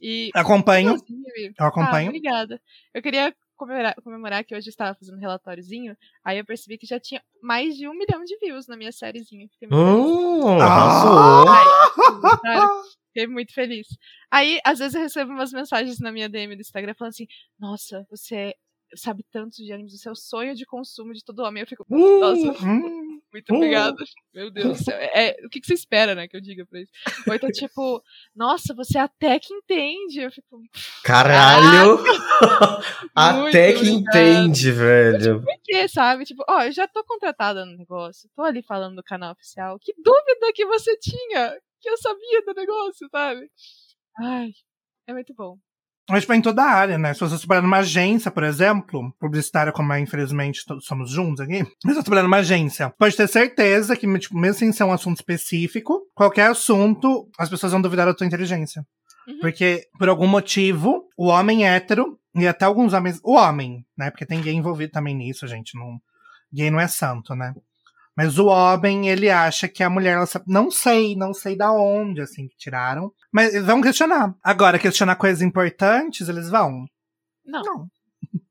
[0.00, 0.96] E, acompanho.
[1.58, 2.06] Eu acompanho.
[2.06, 2.60] Ah, obrigada.
[2.94, 6.86] Eu queria comemorar, comemorar que hoje eu estava fazendo um relatóriozinho, aí eu percebi que
[6.86, 9.48] já tinha mais de um milhão de views na minha sériezinha.
[9.52, 11.48] Fiquei muito oh, arrasou!
[12.46, 12.58] Aí,
[13.08, 13.86] fiquei muito feliz.
[14.30, 17.26] Aí, às vezes, eu recebo umas mensagens na minha DM do Instagram falando assim:
[17.58, 18.54] Nossa, você
[18.94, 21.62] sabe tanto de animes, o seu sonho de consumo de todo homem.
[21.62, 23.96] Eu fico, nossa, hum, muito obrigada.
[24.34, 24.96] Meu Deus do céu.
[24.96, 26.92] É, é, o que, que, você espera, né, que eu diga pra isso?
[27.26, 28.02] Ou então, tipo,
[28.34, 30.20] nossa, você até que entende.
[30.20, 30.62] Eu fico.
[31.04, 31.98] Caralho!
[33.14, 35.40] até que entende, velho.
[35.40, 36.24] Tipo, por quê, sabe?
[36.24, 39.78] Tipo, ó, eu já tô contratada no negócio, tô ali falando no canal oficial.
[39.78, 43.50] Que dúvida que você tinha que eu sabia do negócio, sabe?
[44.18, 44.52] Ai,
[45.06, 45.58] é muito bom.
[46.08, 47.12] Mas tipo, em toda a área, né?
[47.12, 51.64] Se você trabalhar numa agência, por exemplo, publicitária, como é, infelizmente todos somos juntos aqui,
[51.84, 55.16] mas você trabalhar numa agência, pode ter certeza que, tipo, mesmo sem ser um assunto
[55.18, 58.82] específico, qualquer assunto, as pessoas vão duvidar da tua inteligência.
[59.26, 59.40] Uhum.
[59.40, 63.20] Porque, por algum motivo, o homem hétero, e até alguns homens.
[63.24, 64.10] O homem, né?
[64.10, 65.76] Porque tem gay envolvido também nisso, gente.
[65.76, 65.98] Não,
[66.52, 67.54] gay não é santo, né?
[68.18, 71.70] Mas o homem, ele acha que a mulher, ela sabe, não sei, não sei da
[71.72, 73.12] onde, assim, que tiraram.
[73.30, 74.34] Mas vão questionar.
[74.42, 76.84] Agora, questionar coisas importantes, eles vão.
[77.46, 77.62] Não.
[77.62, 77.86] não.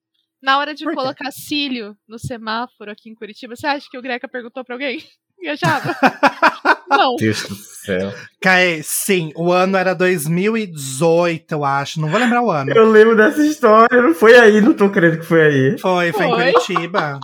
[0.41, 4.25] Na hora de colocar cílio no semáforo aqui em Curitiba, você acha que o Greca
[4.25, 5.03] perguntou pra alguém?
[5.37, 5.93] Viajava?
[6.89, 7.15] Não.
[7.15, 8.13] Deus do céu.
[8.39, 11.99] Caê, sim, o ano era 2018, eu acho.
[11.99, 12.71] Não vou lembrar o ano.
[12.71, 15.77] Eu lembro dessa história, não foi aí, não tô crendo que foi aí.
[15.79, 16.49] Foi, foi, foi.
[16.49, 17.19] em Curitiba.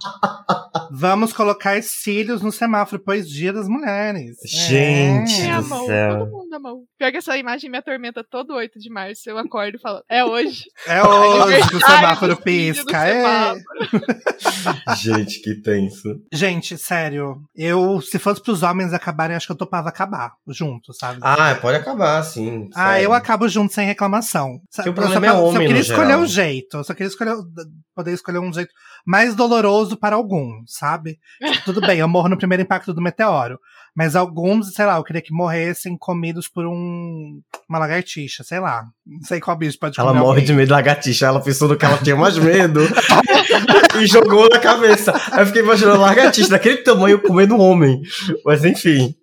[0.92, 4.38] Vamos colocar cílios no semáforo, pois Dia das Mulheres.
[4.46, 5.58] Gente é.
[5.58, 6.20] do céu.
[6.20, 6.84] Todo mundo amou.
[6.98, 9.30] Pior que essa imagem me atormenta todo 8 de março.
[9.30, 10.64] Eu acordo e falo, é hoje.
[10.88, 13.08] É hoje que o semáforo pisca.
[13.08, 13.56] É.
[14.98, 16.22] Gente, que tenso.
[16.32, 21.20] Gente, sério, eu se fosse pros homens acabarem, acho que eu topava acabar junto, sabe?
[21.22, 22.70] Ah, pode acabar, sim.
[22.76, 24.60] Ah, eu acabo junto sem reclamação.
[24.76, 26.22] Porque o problema só, é homem, Só queria escolher geral.
[26.22, 26.78] um jeito.
[26.78, 27.36] Eu só queria escolher,
[27.96, 28.72] poder escolher um jeito
[29.06, 31.20] mais doloroso para alguns, sabe?
[31.42, 33.60] Tipo, tudo bem, eu morro no primeiro impacto do meteoro.
[33.96, 38.86] Mas alguns, sei lá, eu queria que morressem comidos por um uma lagartixa, sei lá.
[39.06, 40.46] Não sei qual bicho pode Ela morre alguém.
[40.46, 41.28] de medo de lagartixa.
[41.28, 42.82] Ela pensou no que ela tinha mais medo
[44.02, 45.14] e jogou na cabeça.
[45.32, 48.02] Aí eu fiquei imaginando lagartixa daquele tamanho comendo um homem.
[48.46, 49.16] Mas enfim.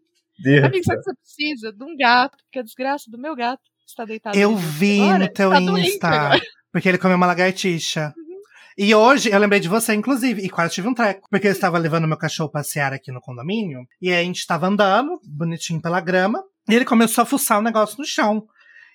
[0.47, 4.05] Amigo, sabe que você precisa de um gato, porque a desgraça do meu gato está
[4.05, 4.39] deitado.
[4.39, 6.41] Eu vi agora, no teu tá Insta.
[6.73, 8.15] Porque ele comeu uma lagartixa.
[8.17, 8.41] Uhum.
[8.79, 11.29] E hoje eu lembrei de você, inclusive, e quase tive um treco.
[11.31, 13.81] Porque eu estava levando meu cachorro passear aqui no condomínio.
[14.01, 16.43] E aí a gente estava andando, bonitinho pela grama.
[16.69, 18.47] E ele começou a fuçar o um negócio no chão.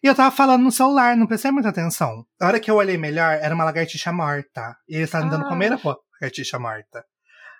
[0.01, 2.25] E eu tava falando no celular, não prestei muita atenção.
[2.39, 4.75] A hora que eu olhei melhor, era uma lagartixa morta.
[4.87, 5.49] E ele estava tentando ah.
[5.49, 5.79] comer a
[6.21, 7.03] lagartixa morta.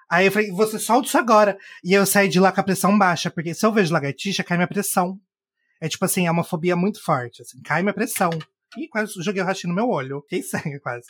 [0.10, 1.58] Aí eu falei, você solta isso agora.
[1.84, 4.58] E eu saí de lá com a pressão baixa, porque se eu vejo lagartixa, cai
[4.58, 5.20] minha pressão.
[5.82, 8.30] É tipo assim, é uma fobia muito forte, assim, cai minha pressão.
[8.78, 10.22] E quase joguei o ratinho no meu olho.
[10.22, 11.08] Fiquei cega quase.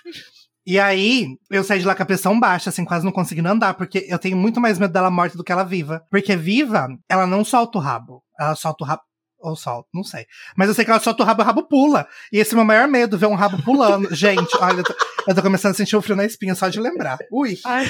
[0.68, 3.76] E aí, eu saí de lá com a pressão baixa, assim, quase não conseguindo andar,
[3.76, 6.04] porque eu tenho muito mais medo dela morta do que ela viva.
[6.10, 8.24] Porque viva, ela não solta o rabo.
[8.40, 9.04] Ela solta o rabo
[9.40, 10.26] Ou solta, não sei.
[10.58, 12.08] Mas eu sei que ela solta o rabo e o rabo pula.
[12.34, 14.10] E esse é o meu maior medo, ver um rabo pulando.
[14.16, 14.96] Gente, olha, eu tô,
[15.28, 17.20] eu tô começando a sentir o frio na espinha só de lembrar.
[17.32, 17.86] Ui, Ai,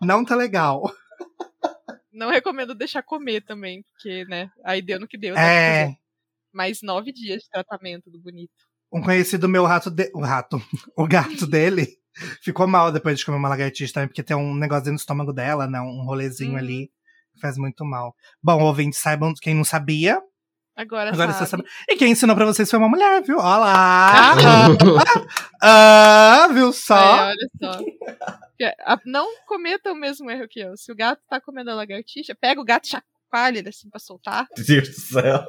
[0.00, 0.82] não tá legal.
[2.12, 4.50] não recomendo deixar comer também, porque, né?
[4.64, 5.34] Aí deu no que deu.
[5.34, 5.82] né?
[5.84, 5.96] É.
[6.52, 8.52] Mais nove dias de tratamento do bonito.
[8.92, 10.10] Um conhecido meu, rato de...
[10.14, 10.60] o rato,
[10.96, 11.86] o gato dele,
[12.42, 15.66] ficou mal depois de comer uma lagartixa também, porque tem um negócio do estômago dela,
[15.66, 15.80] né?
[15.80, 16.58] Um rolezinho Uhum.
[16.58, 16.90] ali.
[17.34, 18.14] que Faz muito mal.
[18.42, 20.20] Bom, ouvintes, saibam, quem não sabia,
[20.74, 21.44] Agora, agora sabe.
[21.44, 21.64] você sabe.
[21.88, 23.38] E quem ensinou pra vocês foi uma mulher, viu?
[23.38, 24.66] Olha lá!
[25.62, 26.94] ah, viu só?
[26.94, 28.98] Aí, olha só.
[29.04, 30.76] Não cometa o mesmo erro que eu.
[30.76, 34.00] Se o gato tá comendo a lagartixa, pega o gato e chacoalha ele assim pra
[34.00, 34.46] soltar.
[34.56, 35.46] Meu Deus do céu.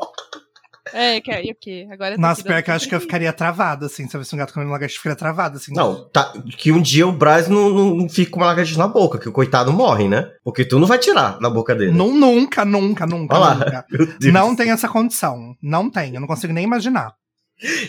[0.92, 1.88] É, que aí o quê?
[1.92, 4.08] Agora tá Nossa, pior que eu acho que eu ficaria travado, assim.
[4.08, 5.74] Se eu visse um gato comendo lagartixa, eu ficaria travado, assim.
[5.74, 8.88] Não, tá, que um dia o Braz não, não, não fique com uma lagartixa na
[8.88, 10.30] boca, que o coitado morre, né?
[10.44, 11.92] Porque tu não vai tirar da boca dele.
[11.92, 13.56] Nu- Nunca, nunca, nunca, Olha lá.
[13.56, 13.86] nunca.
[14.20, 14.34] Deus.
[14.34, 15.56] Não tem essa condição.
[15.62, 16.16] Não tem.
[16.16, 17.14] Eu não consigo nem imaginar.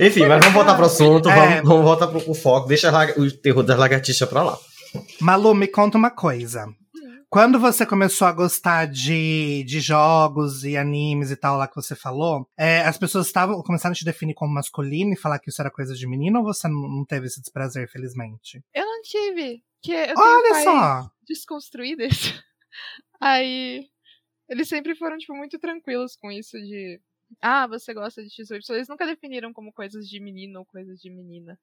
[0.01, 1.35] Enfim, mas vamos voltar pro assunto, É.
[1.35, 4.57] vamos, vamos voltar pro, pro foco, deixa o terror das lagartixas pra lá.
[5.21, 6.67] Malu, me conta uma coisa.
[7.35, 11.97] Quando você começou a gostar de, de jogos e animes e tal lá que você
[11.97, 15.61] falou, é, as pessoas estavam começaram a te definir como masculino e falar que isso
[15.61, 18.63] era coisa de menino ou você não teve esse desprazer, felizmente?
[18.73, 19.65] Eu não tive.
[19.83, 21.11] Que eu tenho Olha pais só!
[21.27, 22.09] desconstruídos.
[23.21, 23.89] Aí.
[24.49, 27.01] Eles sempre foram, tipo, muito tranquilos com isso de.
[27.43, 28.61] Ah, você gosta de XY.
[28.71, 31.59] Eles nunca definiram como coisas de menino ou coisas de menina.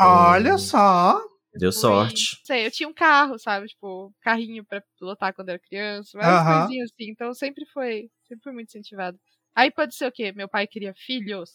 [0.00, 0.58] Olha Hum.
[0.58, 1.20] só!
[1.54, 2.40] Deu Fui- sorte.
[2.44, 3.66] Sei, eu tinha um carro, sabe?
[3.68, 6.60] Tipo, carrinho pra pilotar quando era criança, várias Aham.
[6.60, 7.10] coisinhas assim.
[7.10, 9.18] Então sempre foi, sempre foi muito incentivado.
[9.54, 10.32] Aí pode ser o quê?
[10.32, 11.50] Meu pai queria filhos.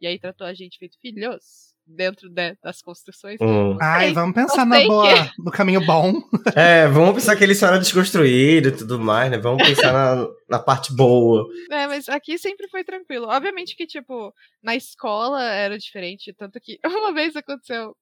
[0.00, 3.38] E aí tratou a gente feito filhos dentro de- das construções.
[3.42, 3.72] Hum.
[3.74, 6.14] Não Ai, vamos pensar Não na boa, no caminho bom.
[6.58, 9.36] É, vamos pensar que ele só era desconstruído e tudo mais, né?
[9.38, 11.46] Vamos pensar na, na parte boa.
[11.70, 13.26] É, mas aqui sempre foi tranquilo.
[13.28, 16.32] Obviamente que, tipo, na escola era diferente.
[16.32, 17.94] Tanto que uma vez aconteceu.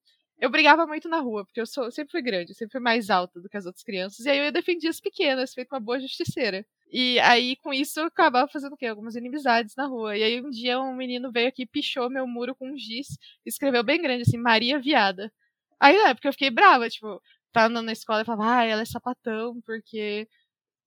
[0.42, 3.40] Eu brigava muito na rua, porque eu sou, sempre fui grande, sempre fui mais alta
[3.40, 4.26] do que as outras crianças.
[4.26, 6.66] E aí eu defendia as pequenas, feito uma boa justiceira.
[6.90, 8.86] E aí, com isso, eu acabava fazendo o quê?
[8.86, 10.16] Algumas inimizades na rua.
[10.18, 13.06] E aí, um dia, um menino veio aqui, pichou meu muro com um giz,
[13.46, 15.32] escreveu bem grande, assim, Maria Viada.
[15.78, 18.82] Aí, na época, eu fiquei brava, tipo, tava andando na escola e falava, ah, ela
[18.82, 20.26] é sapatão, porque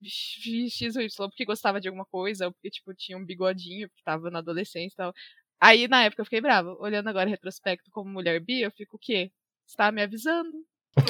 [0.04, 4.04] X ou Y, porque gostava de alguma coisa, ou porque, tipo, tinha um bigodinho, porque
[4.04, 5.14] tava na adolescência e tal.
[5.62, 6.76] Aí, na época, eu fiquei brava.
[6.80, 9.32] Olhando agora retrospecto como mulher bi, eu fico, o quê?
[9.66, 10.52] Você tá me avisando?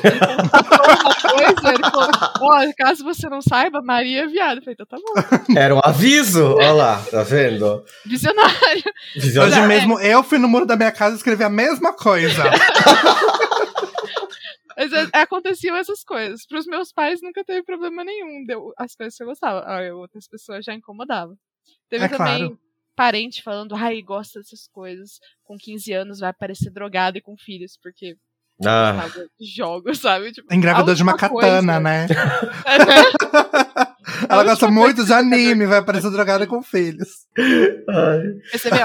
[0.04, 2.10] Ele uma coisa, ele falou,
[2.42, 4.58] ó, caso você não saiba, Maria é viado.
[4.58, 5.14] Eu falei, então tá bom.
[5.56, 7.86] Era um aviso, olha lá, tá vendo?
[8.04, 8.84] Visionário.
[9.14, 9.54] Visionário.
[9.54, 12.44] Hoje mesmo eu fui no muro da minha casa e escrevi a mesma coisa.
[14.78, 16.46] Mas é, aconteciam essas coisas.
[16.46, 18.44] Pros meus pais nunca teve problema nenhum.
[18.46, 19.62] Deu as coisas que eu gostava.
[19.66, 21.38] Ah, outras pessoas já incomodavam.
[21.90, 22.60] Teve É também claro.
[22.94, 25.20] parente falando, ai, gosta dessas coisas.
[25.46, 28.18] Com 15 anos vai parecer drogado e com filhos, porque
[28.64, 30.32] Ah, gostava de jogos, sabe?
[30.32, 32.08] Tipo, Engravidou a de uma katana, coisa- né?
[32.08, 32.08] Né?
[34.30, 37.10] Ela gosta muito de anime, vai aparecer drogada com filhos.
[37.90, 38.22] ai.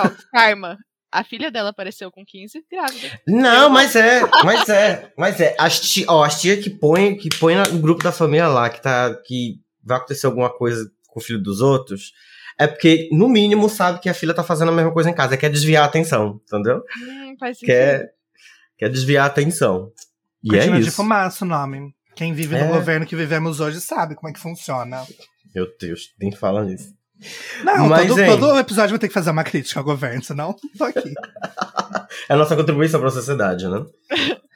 [0.04, 0.78] Ó, Karma.
[1.12, 3.20] A filha dela apareceu com 15, grávida.
[3.26, 5.56] Não, mas é, mas é, mas é.
[5.59, 8.80] As tia, ó, as tia que põe, que põe no grupo da família lá, que
[8.80, 12.12] tá, que vai acontecer alguma coisa com o filho dos outros,
[12.56, 15.37] é porque, no mínimo, sabe que a filha tá fazendo a mesma coisa em casa,
[15.37, 16.76] quer desviar a atenção, entendeu?
[17.02, 17.74] Hum, faz sentido.
[17.74, 18.11] Quer,
[18.80, 19.90] quer desviar a atenção.
[20.42, 20.96] E Cortina é de isso.
[20.96, 21.92] fumaça o nome.
[22.16, 22.64] Quem vive É.
[22.64, 25.04] no governo que vivemos hoje sabe como é que funciona.
[25.54, 26.88] Meu Deus, nem fala nisso.
[27.62, 28.26] Não, Mas, todo, hein?
[28.38, 31.12] todo episódio vai ter que fazer uma crítica ao governo, senão não tô aqui.
[32.28, 33.84] É a nossa contribuição pra sociedade, né?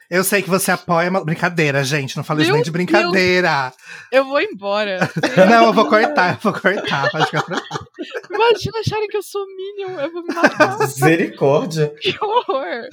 [0.09, 1.09] Eu sei que você apoia.
[1.09, 1.23] Uma...
[1.23, 2.15] Brincadeira, gente.
[2.17, 3.73] Não falei nem de brincadeira.
[4.11, 5.09] Eu vou embora.
[5.49, 7.09] Não, eu vou cortar, eu vou cortar.
[7.11, 7.87] Pode ficar tranquilo.
[8.31, 9.99] Imagina acharem que eu sou Minion.
[9.99, 10.77] Eu vou me matar.
[10.79, 11.93] Misericórdia.
[12.01, 12.87] Que horror!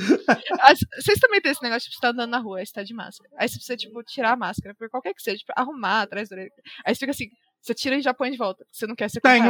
[0.60, 2.82] As- Vocês também têm esse negócio, tipo, você tá andando na rua, aí você tá
[2.82, 3.30] de máscara.
[3.38, 6.36] Aí você precisa, tipo, tirar a máscara, por qualquer que seja, tipo, arrumar atrás da
[6.36, 6.50] orelha.
[6.84, 7.28] Aí você fica assim,
[7.60, 8.64] você tira e já põe de volta.
[8.70, 9.44] Você não quer ser Tenho.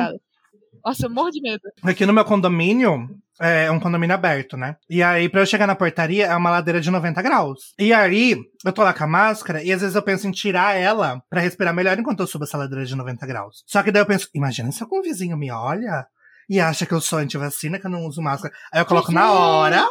[0.85, 1.62] Nossa, eu morro de medo.
[1.83, 3.09] Aqui no meu condomínio,
[3.41, 4.77] é um condomínio aberto, né?
[4.91, 7.73] E aí, pra eu chegar na portaria, é uma ladeira de 90 graus.
[7.79, 10.77] E aí, eu tô lá com a máscara, e às vezes eu penso em tirar
[10.77, 13.62] ela pra respirar melhor enquanto eu subo essa ladeira de 90 graus.
[13.67, 16.05] Só que daí eu penso, imagina se algum vizinho me olha
[16.49, 18.53] e acha que eu sou antivacina, que eu não uso máscara.
[18.73, 19.87] Aí eu coloco na hora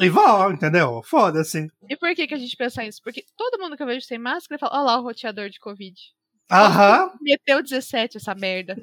[0.00, 1.02] e vou, entendeu?
[1.04, 1.66] Foda-se.
[1.88, 3.00] E por que, que a gente pensa isso?
[3.02, 5.94] Porque todo mundo que eu vejo sem máscara fala, olha lá o roteador de Covid.
[6.50, 7.10] Aham.
[7.20, 8.76] Meteu 17 essa merda.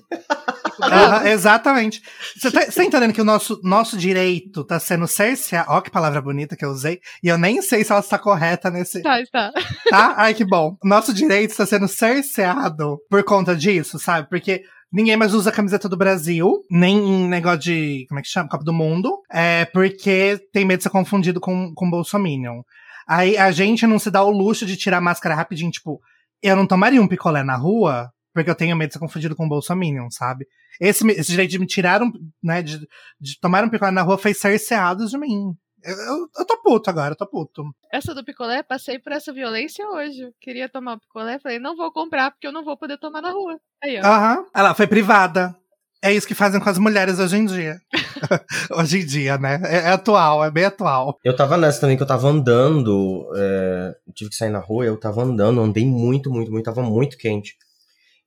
[0.79, 1.17] Brava.
[1.17, 2.01] Aham, exatamente.
[2.35, 5.71] Você tá, tá entendendo que o nosso, nosso direito tá sendo cerceado?
[5.71, 7.01] Ó, que palavra bonita que eu usei.
[7.23, 9.01] E eu nem sei se ela está correta nesse.
[9.01, 9.51] Tá, tá.
[9.89, 10.13] Tá?
[10.17, 10.77] Ai, que bom.
[10.83, 14.29] Nosso direito está sendo cerceado por conta disso, sabe?
[14.29, 18.05] Porque Ninguém mais usa a camiseta do Brasil, nem em negócio de.
[18.07, 18.47] Como é que chama?
[18.47, 19.21] Copa do Mundo.
[19.29, 22.61] É porque tem medo de ser confundido com, com Bolsominion.
[23.05, 25.99] Aí a gente não se dá o luxo de tirar a máscara rapidinho, tipo,
[26.41, 29.47] eu não tomaria um picolé na rua, porque eu tenho medo de ser confundido com
[29.47, 30.45] Bolsominion, sabe?
[30.79, 32.11] Esse, esse direito de me tirar um,
[32.43, 32.79] né, de,
[33.19, 35.53] de tomar um picolé na rua foi cerceado de mim.
[35.83, 37.63] Eu, eu, eu, tô puto agora, eu tô puto.
[37.91, 40.31] Essa do picolé, passei por essa violência hoje.
[40.41, 43.31] Queria tomar o picolé, falei, não vou comprar porque eu não vou poder tomar na
[43.31, 43.59] rua.
[43.83, 44.05] Aí, ó.
[44.05, 44.45] Aham.
[44.53, 45.55] Ela foi privada.
[46.01, 47.81] É isso que fazem com as mulheres hoje em dia.
[48.71, 49.59] hoje em dia, né?
[49.65, 51.17] É, é, atual, é bem atual.
[51.23, 54.97] Eu tava nessa também que eu tava andando, é, tive que sair na rua, eu
[54.97, 57.55] tava andando, andei muito, muito, muito, tava muito quente.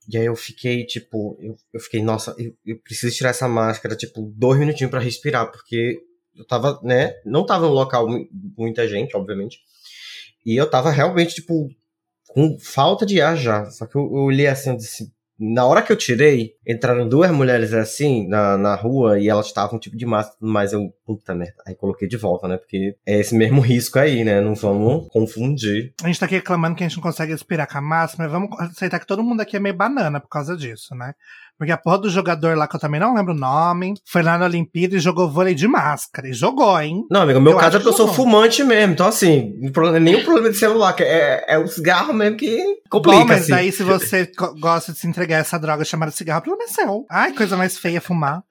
[0.09, 3.95] E aí eu fiquei, tipo, eu, eu fiquei, nossa, eu, eu preciso tirar essa máscara,
[3.95, 6.01] tipo, dois minutinhos para respirar, porque
[6.35, 8.09] eu tava, né, não tava no local
[8.57, 9.59] muita gente, obviamente.
[10.45, 11.69] E eu tava realmente, tipo,
[12.29, 13.67] com falta de ar já.
[13.71, 17.31] Só que eu, eu olhei assim, eu disse, na hora que eu tirei, entraram duas
[17.31, 21.55] mulheres assim na, na rua e elas estavam tipo de máscara, mas eu, puta merda,
[21.67, 22.59] aí coloquei de volta, né?
[22.59, 24.41] Porque é esse mesmo risco aí, né?
[24.43, 25.95] Não vamos confundir.
[26.03, 28.33] A gente tá aqui reclamando que a gente não consegue respirar com a máscara, mas
[28.33, 31.15] vamos aceitar que todo mundo aqui é meio banana por causa disso, né?
[31.61, 34.39] Porque a porra do jogador lá, que eu também não lembro o nome, foi lá
[34.39, 36.27] na Olimpíada e jogou vôlei de máscara.
[36.27, 37.05] E jogou, hein?
[37.11, 38.95] Não, amigo, meu eu caso é porque eu sou fumante mesmo.
[38.95, 39.53] Então, assim,
[40.01, 40.97] nenhum problema de celular.
[41.01, 43.19] É, é o cigarro mesmo que complica.
[43.19, 43.51] Bom, mas assim.
[43.51, 47.05] daí, se você gosta de se entregar essa droga chamada cigarro, o problema é seu.
[47.11, 48.43] Ai, coisa mais feia fumar.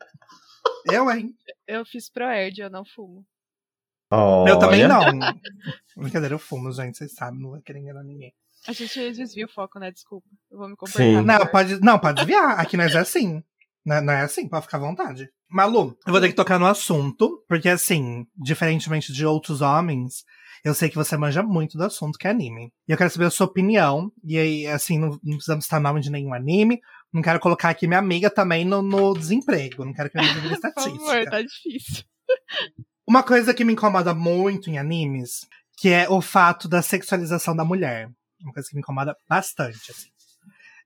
[0.85, 1.31] Eu, hein?
[1.67, 3.25] Eu fiz Proerd, eu não fumo.
[4.11, 4.51] Olha.
[4.51, 5.01] Eu também não.
[5.97, 6.95] Brincadeira, eu fumo, gente.
[6.95, 8.35] Vocês sabem, não vai querer enganar ninguém.
[8.67, 9.91] A gente desvia o foco, né?
[9.91, 10.27] Desculpa.
[10.51, 11.23] Eu vou me comportar.
[11.23, 12.59] Não, pode, não, pode desviar.
[12.59, 13.41] Aqui nós é assim.
[13.85, 15.29] Não, é, não é assim, pode ficar à vontade.
[15.49, 20.23] Malu, eu vou ter que tocar no assunto, porque assim, diferentemente de outros homens,
[20.63, 22.71] eu sei que você manja muito do assunto que é anime.
[22.87, 24.11] E eu quero saber a sua opinião.
[24.23, 26.79] E aí, assim, não, não precisamos estar nome de nenhum anime.
[27.11, 29.85] Não quero colocar aqui minha amiga também no, no desemprego.
[29.85, 30.91] Não quero que minha amiga estatística.
[30.99, 32.03] Por favor, tá difícil.
[33.07, 37.65] Uma coisa que me incomoda muito em animes, que é o fato da sexualização da
[37.65, 40.09] mulher uma coisa que me incomoda bastante, assim.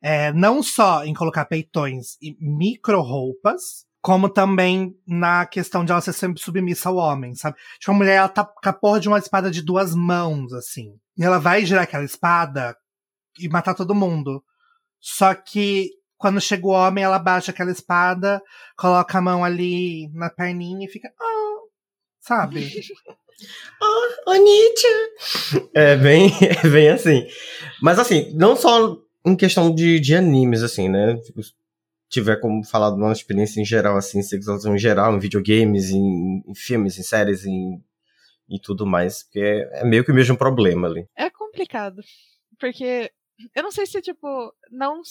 [0.01, 6.11] É, não só em colocar peitões e micro-roupas, como também na questão de ela ser
[6.11, 7.57] sempre submissa ao homem, sabe?
[7.79, 10.99] Tipo, a mulher, ela tá com a porra de uma espada de duas mãos, assim.
[11.17, 12.75] E ela vai girar aquela espada
[13.39, 14.43] e matar todo mundo.
[14.99, 18.41] Só que quando chega o homem, ela baixa aquela espada,
[18.77, 21.09] coloca a mão ali na perninha e fica.
[21.19, 21.69] Oh,
[22.19, 22.71] sabe?
[23.81, 25.69] Oh, Onitia!
[25.73, 26.29] É bem,
[26.63, 27.27] é bem assim.
[27.81, 31.17] Mas assim, não só em questão de, de animes, assim, né?
[31.17, 31.41] Tipo,
[32.09, 36.43] tiver como falar de uma experiência em geral, assim, sexualização em geral, em videogames, em,
[36.47, 37.83] em filmes, em séries, em,
[38.49, 39.23] e tudo mais.
[39.23, 41.07] Porque é, é meio que o mesmo problema ali.
[41.15, 42.01] É complicado.
[42.59, 43.11] Porque
[43.55, 45.01] eu não sei se, tipo, não,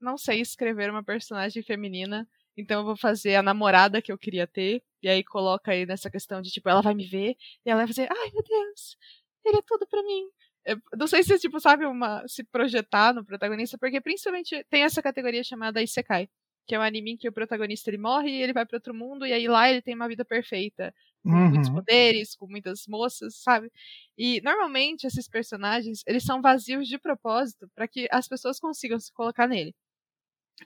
[0.00, 2.26] não sei escrever uma personagem feminina
[2.60, 4.82] então eu vou fazer a namorada que eu queria ter.
[5.02, 7.86] E aí coloca aí nessa questão de, tipo, ela vai me ver e ela vai
[7.86, 8.96] fazer, ai meu Deus,
[9.44, 10.28] ele é tudo pra mim.
[10.64, 15.02] Eu não sei se, tipo, sabe, uma, se projetar no protagonista, porque principalmente tem essa
[15.02, 16.28] categoria chamada Isekai,
[16.66, 18.94] que é um anime em que o protagonista ele morre e ele vai para outro
[18.94, 20.94] mundo, e aí lá ele tem uma vida perfeita,
[21.26, 21.50] com uhum.
[21.50, 23.70] muitos poderes, com muitas moças, sabe?
[24.18, 29.12] E normalmente esses personagens, eles são vazios de propósito para que as pessoas consigam se
[29.12, 29.74] colocar nele.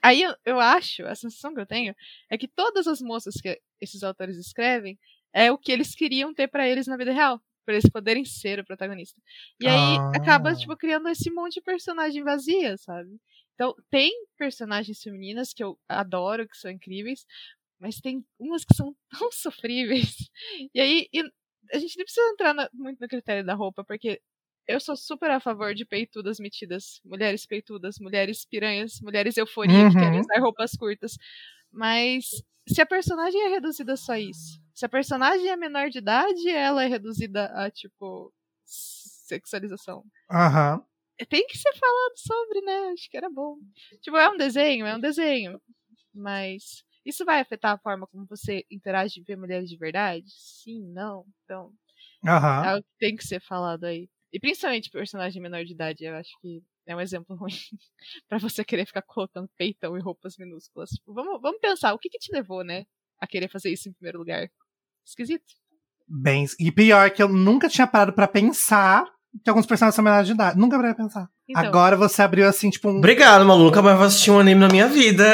[0.01, 1.95] Aí eu, eu acho, a sensação que eu tenho,
[2.29, 4.97] é que todas as moças que esses autores escrevem
[5.33, 7.41] é o que eles queriam ter para eles na vida real.
[7.65, 9.19] Pra eles poderem ser o protagonista.
[9.59, 10.11] E aí ah.
[10.15, 13.19] acaba, tipo, criando esse monte de personagem vazia, sabe?
[13.55, 17.25] Então, tem personagens femininas que eu adoro, que são incríveis,
[17.79, 20.29] mas tem umas que são tão sofríveis.
[20.73, 21.21] E aí, e
[21.73, 24.21] a gente nem precisa entrar na, muito no critério da roupa, porque
[24.67, 26.99] eu sou super a favor de peitudas metidas.
[27.03, 29.89] Mulheres peitudas, mulheres piranhas, mulheres euforia uhum.
[29.91, 31.17] que querem usar roupas curtas.
[31.71, 32.25] Mas
[32.67, 36.83] se a personagem é reduzida só isso, se a personagem é menor de idade, ela
[36.83, 38.33] é reduzida a, tipo,
[38.65, 40.03] sexualização.
[40.31, 40.75] Aham.
[40.75, 41.25] Uhum.
[41.29, 42.91] Tem que ser falado sobre, né?
[42.91, 43.57] Acho que era bom.
[44.01, 45.61] Tipo, é um desenho, é um desenho.
[46.13, 50.25] Mas isso vai afetar a forma como você interage e vê mulheres de verdade?
[50.27, 51.25] Sim, não.
[51.43, 51.71] Então,
[52.23, 52.63] uhum.
[52.63, 54.09] é algo que tem que ser falado aí.
[54.35, 57.53] E principalmente personagem menor de idade, eu acho que é um exemplo ruim
[58.27, 60.89] para você querer ficar colocando peitão e roupas minúsculas.
[60.89, 62.83] Tipo, vamos, vamos pensar, o que, que te levou, né,
[63.17, 64.49] a querer fazer isso em primeiro lugar?
[65.05, 65.45] Esquisito.
[66.05, 69.05] Bem, e pior que eu nunca tinha parado para pensar
[69.41, 70.59] que alguns personagens são menores de idade.
[70.59, 71.29] Nunca parei pra pensar.
[71.47, 71.63] Então.
[71.63, 72.97] Agora você abriu assim, tipo um.
[72.97, 73.63] Obrigado, Malu.
[73.63, 75.33] Nunca mais vou assistir um anime na minha vida.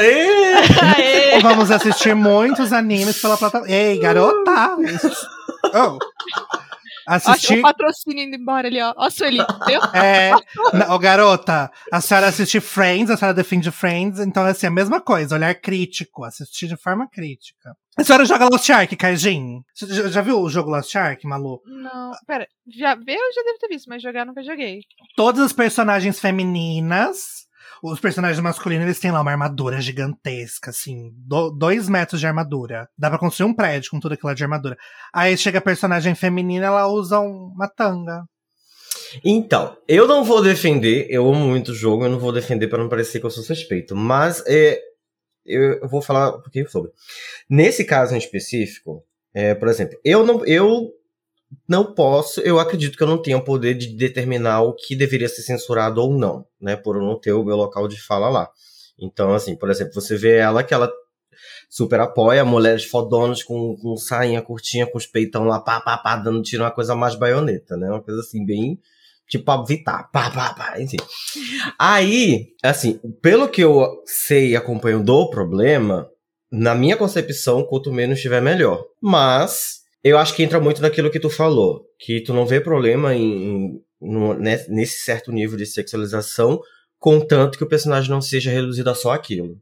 [1.42, 3.74] Vamos assistir muitos animes pela plataforma.
[3.74, 4.78] Ei, garota!
[5.74, 6.61] oh.
[7.08, 7.60] Ó, Assistir.
[7.60, 8.94] o patrocínio indo embora ali, ó.
[8.98, 9.82] Ó, Sueli, entendeu?
[9.94, 10.32] É,
[10.74, 15.02] não, ô, garota, a senhora assiste Friends, a senhora defende Friends, então assim, a mesma
[15.02, 17.76] coisa, olhar crítico, assistir de forma crítica.
[17.98, 19.62] A senhora joga Lost Ark, Kaijin?
[19.74, 21.62] Você Já, já viu o jogo Lost Ark, Malu?
[21.66, 22.48] Não, pera.
[22.68, 24.82] Já ver eu já devo ter visto, mas jogar nunca joguei.
[25.16, 27.46] Todas as personagens femininas,
[27.84, 32.88] os personagens masculinos, eles têm lá uma armadura gigantesca, assim, do- dois metros de armadura.
[32.98, 34.78] Dá pra construir um prédio com tudo aquilo de armadura.
[35.14, 38.24] Aí chega a personagem feminina, ela usa um- uma tanga.
[39.24, 42.80] Então, eu não vou defender, eu amo muito o jogo, eu não vou defender para
[42.82, 44.80] não parecer que eu sou suspeito, mas é,
[45.46, 46.92] eu, eu vou falar um pouquinho sobre.
[47.50, 49.04] Nesse caso em específico,
[49.34, 50.92] é, por exemplo, eu não, eu
[51.68, 55.28] não posso, eu acredito que eu não tenho o poder de determinar o que deveria
[55.28, 58.50] ser censurado ou não, né, por eu não ter o meu local de fala lá.
[59.00, 60.92] Então, assim, por exemplo, você vê ela que ela
[61.70, 66.18] super apoia mulheres fodonas com, com sainha curtinha, com os peitão lá, pá, pá, pá,
[66.18, 67.90] dando tiro, uma coisa mais baioneta, né?
[67.90, 68.80] Uma coisa assim, bem
[69.32, 70.98] tipo a pá, pá, pá, enfim.
[71.80, 76.10] Aí, assim, pelo que eu sei e acompanho do problema,
[76.52, 78.84] na minha concepção, quanto menos estiver melhor.
[79.02, 83.14] Mas, eu acho que entra muito naquilo que tu falou, que tu não vê problema
[83.16, 86.60] em, em- no- né, nesse certo nível de sexualização,
[87.00, 89.58] contanto que o personagem não seja reduzido a só aquilo.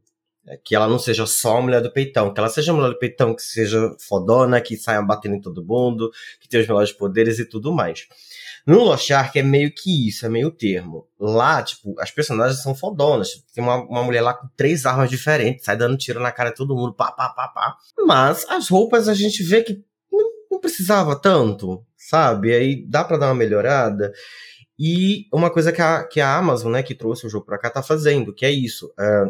[0.48, 2.88] É, Que ela não seja só a mulher do peitão, que ela seja a mulher
[2.88, 6.10] do peitão, que seja fodona, que saia batendo em todo mundo,
[6.40, 8.06] que tenha os melhores poderes e tudo mais.
[8.66, 11.06] No Lost Ark é meio que isso, é meio termo.
[11.18, 13.28] Lá, tipo, as personagens são fodonas.
[13.54, 16.56] Tem uma, uma mulher lá com três armas diferentes, sai dando tiro na cara de
[16.56, 17.76] todo mundo, pá, pá, pá, pá.
[18.06, 19.82] Mas as roupas a gente vê que
[20.60, 22.52] precisava tanto, sabe?
[22.52, 24.12] Aí dá pra dar uma melhorada.
[24.78, 27.68] E uma coisa que a, que a Amazon, né, que trouxe o jogo pra cá,
[27.70, 28.92] tá fazendo, que é isso.
[28.98, 29.24] é,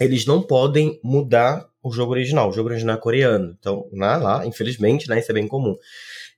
[0.00, 2.48] eles não podem mudar o jogo original.
[2.48, 3.56] O jogo original é coreano.
[3.58, 5.76] Então, lá, lá infelizmente, né, isso é bem comum.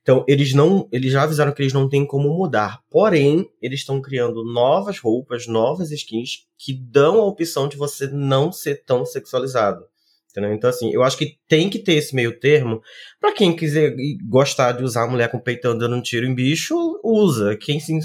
[0.01, 2.81] Então, eles não, eles já avisaram que eles não têm como mudar.
[2.89, 8.51] Porém, eles estão criando novas roupas, novas skins que dão a opção de você não
[8.51, 9.85] ser tão sexualizado.
[10.37, 10.53] Entendeu?
[10.53, 12.79] Então, assim, eu acho que tem que ter esse meio termo.
[13.19, 16.35] Pra quem quiser e gostar de usar a mulher com peitão dando um tiro em
[16.35, 17.57] bicho, usa.
[17.57, 17.97] Quem se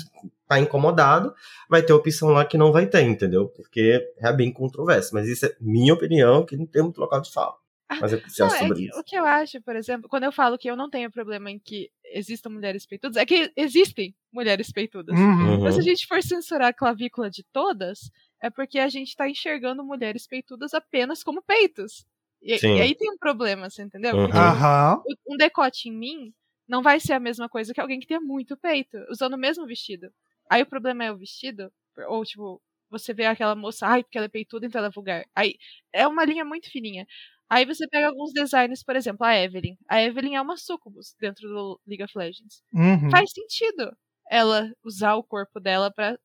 [0.49, 1.35] tá incomodado,
[1.68, 3.49] vai ter opção lá que não vai ter, entendeu?
[3.49, 5.11] Porque é bem controverso.
[5.12, 7.55] Mas isso é minha opinião, que não tem muito local de fala.
[8.01, 8.99] Mas eu preciso Não, é sobre que- isso.
[8.99, 11.59] o que eu acho, por exemplo, quando eu falo que eu não tenho problema em
[11.59, 15.18] que existam mulheres peitudas, é que existem mulheres peitudas.
[15.18, 15.61] Uhum.
[15.61, 15.89] Mas se a Uhum.
[15.91, 18.11] gente for censurar a clavícula de todas,
[18.43, 22.07] é porque a gente tá enxergando mulheres peitudas apenas como peitos.
[22.43, 24.16] E, e aí tem um problema, você entendeu?
[24.16, 24.24] Uhum.
[24.26, 25.03] Porque Aham.
[25.07, 26.32] o- um decote em mim
[26.68, 29.66] não vai ser a mesma coisa que alguém que tenha muito peito, usando o mesmo
[29.66, 30.09] vestido.
[30.51, 31.72] Aí o problema é o vestido,
[32.09, 35.24] ou tipo, você vê aquela moça, ai, porque ela é peituda, então ela é vulgar.
[35.34, 35.55] Aí
[35.93, 37.07] é uma linha muito fininha.
[37.49, 39.76] Aí você pega alguns designers, por exemplo, a Evelyn.
[39.88, 42.62] A Evelyn é uma sucubus dentro do League of Legends.
[42.72, 43.11] Uhum.
[43.11, 43.95] Faz sentido
[44.30, 46.18] ela usar o corpo dela pra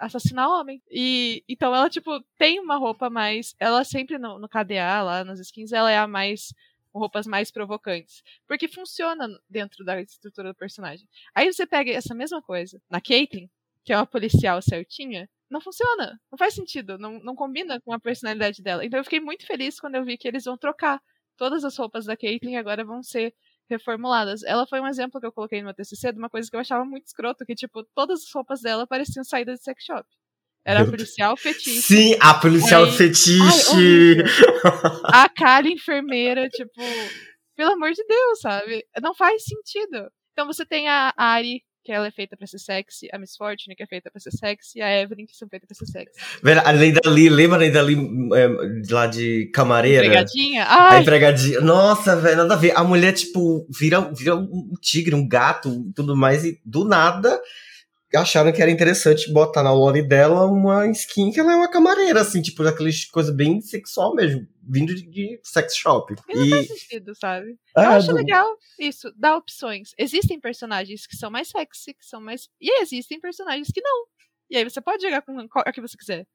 [0.00, 0.82] assassinar homem.
[0.90, 3.54] E então ela, tipo, tem uma roupa mais.
[3.58, 6.52] Ela sempre no, no KDA, lá nas skins, ela é a mais.
[6.92, 8.22] com roupas mais provocantes.
[8.48, 11.06] Porque funciona dentro da estrutura do personagem.
[11.34, 13.48] Aí você pega essa mesma coisa na Caitlyn,
[13.84, 15.28] que é uma policial certinha.
[15.48, 16.20] Não funciona.
[16.30, 16.98] Não faz sentido.
[16.98, 18.84] Não, não combina com a personalidade dela.
[18.84, 21.00] Então eu fiquei muito feliz quando eu vi que eles vão trocar.
[21.36, 23.34] Todas as roupas da Caitlyn agora vão ser
[23.70, 24.42] reformuladas.
[24.42, 26.60] Ela foi um exemplo que eu coloquei no meu TCC de uma coisa que eu
[26.60, 30.04] achava muito escroto, que, tipo, todas as roupas dela pareciam saídas de sex shop.
[30.64, 34.22] Era a policial fetiche, Sim, a policial Aí- fetiche.
[35.04, 36.70] Ai, a Kali enfermeira, tipo,
[37.56, 38.84] pelo amor de Deus, sabe?
[39.00, 40.10] Não faz sentido.
[40.32, 43.74] Então você tem a Ari, que ela é feita pra ser sexy, a Miss Fortune,
[43.74, 46.20] que é feita pra ser sexy, e a Evelyn, que são feitas pra ser sexy.
[46.42, 47.96] Velho, a Lei Dali, lembra a Lei Dali
[48.34, 50.04] é, de lá de Camareira?
[50.04, 50.64] Empregadinha?
[50.64, 51.60] A Ai, empregadinha.
[51.60, 52.72] Nossa, velho, nada a ver.
[52.76, 57.40] A mulher, tipo, vira, vira um tigre, um gato e tudo mais, e do nada
[58.16, 62.20] acharam que era interessante botar na lore dela uma skin que ela é uma camareira,
[62.20, 66.14] assim, tipo, daqueles coisa bem sexual mesmo, vindo de, de sex shop.
[66.28, 67.58] e não faz sentido, sabe?
[67.76, 69.90] Ah, Eu acho do- legal isso, dar opções.
[69.98, 72.48] Existem personagens que são mais sexy, que são mais.
[72.60, 74.06] E existem personagens que não.
[74.50, 76.26] E aí você pode jogar com a que você quiser.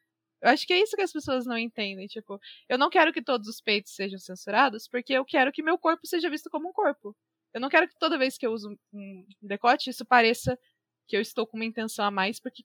[0.41, 2.07] Eu acho que é isso que as pessoas não entendem.
[2.07, 5.77] Tipo, eu não quero que todos os peitos sejam censurados, porque eu quero que meu
[5.77, 7.15] corpo seja visto como um corpo.
[7.53, 10.59] Eu não quero que toda vez que eu uso um decote, isso pareça
[11.07, 12.63] que eu estou com uma intenção a mais, porque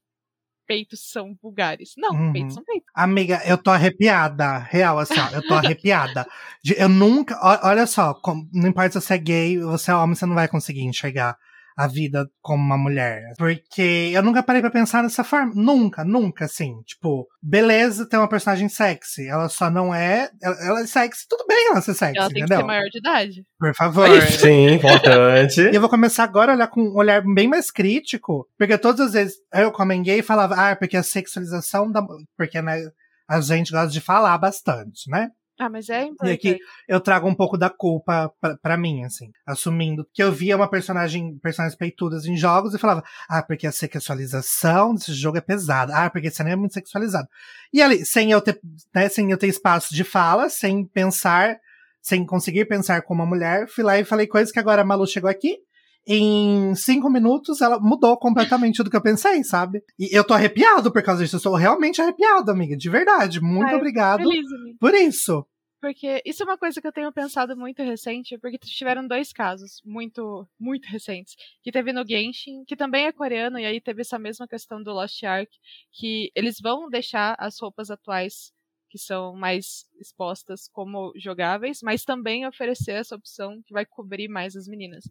[0.70, 1.94] peitos são vulgares.
[1.98, 2.32] Não, Uhum.
[2.32, 2.88] peitos são peitos.
[2.94, 4.58] Amiga, eu tô arrepiada.
[4.58, 6.24] Real, assim, ó, eu tô arrepiada.
[6.62, 7.36] De- eu nunca.
[7.42, 10.34] ó- Olha só, com- não importa se você é gay você é homem, você não
[10.36, 11.36] vai conseguir enxergar
[11.80, 13.32] a vida como uma mulher.
[13.38, 15.50] Porque eu nunca parei pra pensar dessa forma.
[15.54, 16.82] Nunca, nunca, assim.
[16.84, 19.26] Tipo, beleza ter uma personagem sexy.
[19.26, 20.28] Ela só não é.
[20.42, 22.58] Ela, ela é sexy, tudo bem ela ser sexy, Ela tem entendeu?
[22.58, 23.46] que ser maior de idade.
[23.58, 24.08] Por favor.
[24.30, 25.62] Sim, importante.
[25.62, 29.06] E eu vou começar agora a olhar com um olhar bem mais crítico, porque todas
[29.06, 32.04] as vezes eu, como em gay, falava, ah, porque a sexualização da.
[32.36, 32.78] Porque, né,
[33.26, 35.30] a gente gosta de falar bastante, né?
[35.62, 36.48] Ah, mas é E importante.
[36.48, 36.58] aqui
[36.88, 40.66] eu trago um pouco da culpa pra, pra mim, assim, assumindo que eu via uma
[40.70, 45.94] personagem, personagens peitudas em jogos e falava, ah, porque a sexualização desse jogo é pesada,
[45.94, 47.28] ah, porque esse anime é muito sexualizado.
[47.72, 48.58] E ali, sem eu ter,
[48.94, 51.58] né, sem eu ter espaço de fala, sem pensar,
[52.00, 55.06] sem conseguir pensar como uma mulher, fui lá e falei coisas que agora a Malu
[55.06, 55.58] chegou aqui.
[56.07, 59.82] Em cinco minutos, ela mudou completamente do que eu pensei, sabe?
[59.98, 61.36] E eu tô arrepiado por causa disso.
[61.36, 62.76] Eu sou realmente arrepiado, amiga.
[62.76, 63.40] De verdade.
[63.40, 64.46] Muito Ai, obrigado Feliz,
[64.80, 65.46] por isso.
[65.80, 69.80] Porque isso é uma coisa que eu tenho pensado muito recente, porque tiveram dois casos
[69.82, 71.34] muito, muito recentes.
[71.62, 74.92] Que teve no Genshin, que também é coreano, e aí teve essa mesma questão do
[74.92, 75.51] Lost Ark,
[75.90, 78.53] que eles vão deixar as roupas atuais,
[78.91, 84.57] que são mais expostas, como jogáveis, mas também oferecer essa opção que vai cobrir mais
[84.57, 85.05] as meninas.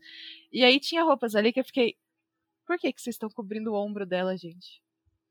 [0.51, 1.95] E aí tinha roupas ali que eu fiquei.
[2.67, 4.81] Por que, que vocês estão cobrindo o ombro dela, gente?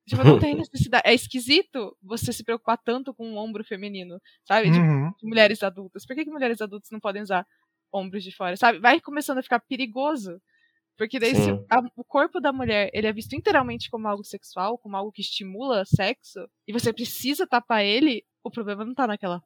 [0.09, 1.03] Tipo, não tem necessidade.
[1.07, 4.73] É esquisito você se preocupar tanto com o ombro feminino, sabe?
[4.73, 5.13] Tipo, Uhum.
[5.21, 6.07] de mulheres adultas.
[6.07, 7.47] Por que, que mulheres adultas não podem usar
[7.93, 8.79] ombros de fora, sabe?
[8.81, 10.41] Vai começando a ficar perigoso.
[10.97, 14.77] Porque daí se a- o corpo da mulher ele é visto inteiramente como algo sexual,
[14.77, 19.37] como algo que estimula sexo, e você precisa tapar ele, o problema não tá naquela.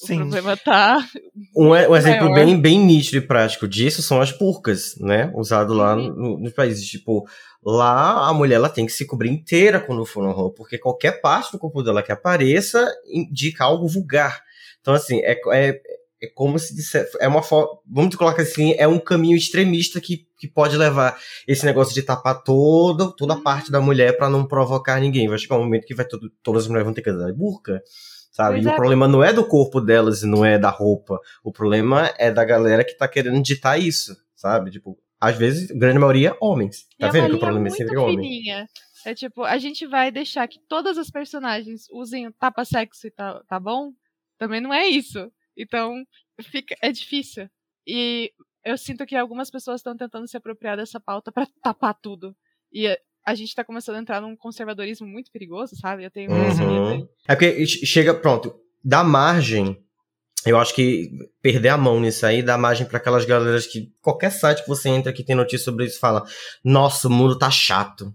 [0.00, 0.18] O Sim.
[0.18, 1.04] problema tá.
[1.56, 5.32] Um, um exemplo bem, bem nítido e prático disso são as burcas, né?
[5.34, 6.14] Usado lá Uhum.
[6.14, 6.86] no- nos países.
[6.86, 7.26] Tipo,
[7.64, 11.20] lá a mulher ela tem que se cobrir inteira quando for na rua, porque qualquer
[11.20, 14.40] parte do corpo dela que apareça indica algo vulgar.
[14.80, 15.80] Então, assim, é, é,
[16.22, 17.08] é como se disser.
[17.20, 17.68] É uma forma.
[17.84, 22.40] Vamos colocar assim, é um caminho extremista que, que pode levar esse negócio de tapar
[22.44, 25.26] todo, toda a parte da mulher pra não provocar ninguém.
[25.28, 27.82] Vai chegar um momento que vai todo, todas as mulheres vão ter que usar burca.
[28.38, 28.54] Sabe?
[28.58, 28.72] Pois e é.
[28.72, 31.18] o problema não é do corpo delas e não é da roupa.
[31.42, 34.70] O problema é da galera que tá querendo ditar isso, sabe?
[34.70, 36.86] Tipo, às vezes, grande maioria, homens.
[36.96, 38.16] E Tá é uma vendo que o linha problema é muito sempre homem?
[38.16, 38.68] fininha.
[39.04, 43.58] É tipo, a gente vai deixar que todas as personagens usem tapa-sexo e tá, tá
[43.58, 43.90] bom?
[44.38, 45.32] Também não é isso.
[45.56, 46.04] Então,
[46.40, 47.50] fica, é difícil.
[47.84, 48.32] E
[48.64, 52.36] eu sinto que algumas pessoas estão tentando se apropriar dessa pauta pra tapar tudo.
[52.72, 52.86] E
[53.30, 56.04] a, gente tá começando a entrar num conservadorismo muito perigoso, sabe?
[56.04, 57.06] Eu tenho medo Uhum.
[57.26, 58.54] É porque che- chega, pronto,
[58.84, 59.76] dá margem.
[60.46, 61.10] Eu acho que
[61.42, 64.88] perder a mão nisso aí dá margem pra aquelas galeras que qualquer site que você
[64.88, 66.24] entra que tem notícia sobre isso fala:
[66.64, 68.12] Nossa, o mundo tá chato.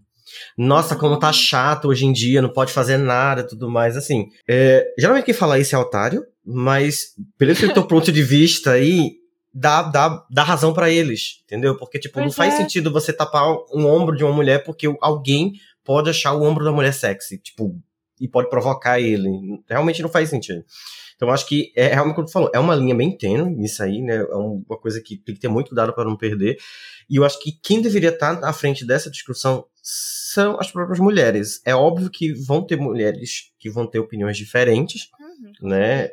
[0.57, 3.95] Nossa, como tá chato hoje em dia, não pode fazer nada e tudo mais.
[3.95, 8.23] Assim, é, geralmente quem fala isso é otário, mas pelo que eu tô ponto de
[8.23, 9.11] vista aí,
[9.53, 11.77] dá, dá, dá razão pra eles, entendeu?
[11.77, 12.57] Porque, tipo, não Pois faz é.
[12.57, 16.71] sentido você tapar um ombro de uma mulher porque alguém pode achar o ombro da
[16.71, 17.79] mulher sexy, tipo,
[18.19, 19.29] e pode provocar ele.
[19.69, 20.63] Realmente não faz sentido.
[21.15, 23.83] Então, eu acho que é realmente como tu falou, é uma linha bem tênue nisso
[23.83, 24.15] aí, né?
[24.15, 26.57] É um- uma coisa que tem que ter muito cuidado para não perder.
[27.09, 31.61] E eu acho que quem deveria estar à frente dessa discussão são as próprias mulheres.
[31.65, 35.69] É óbvio que vão ter mulheres que vão ter opiniões diferentes, Uhum.
[35.69, 36.09] né,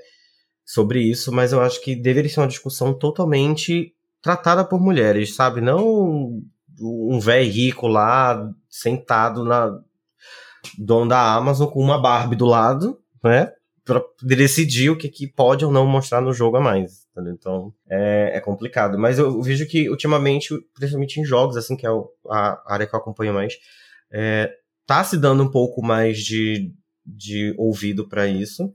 [0.70, 3.92] sobre isso, mas eu acho que deveria ser uma discussão totalmente
[4.22, 5.60] tratada por mulheres, sabe?
[5.60, 6.40] Não
[6.80, 9.76] um velho rico lá sentado na
[10.78, 13.52] dono da Amazon com uma Barbie do lado, né?
[13.84, 17.04] Pra decidir o que, que pode ou não mostrar no jogo a mais.
[17.10, 17.34] entendeu?
[17.34, 18.96] Então é, é complicado.
[18.96, 21.90] Mas eu vejo que ultimamente, principalmente em jogos, assim, que é
[22.30, 23.54] a área que eu acompanho mais,
[24.12, 24.52] é,
[24.86, 26.72] tá se dando um pouco mais de,
[27.04, 28.72] de ouvido pra isso.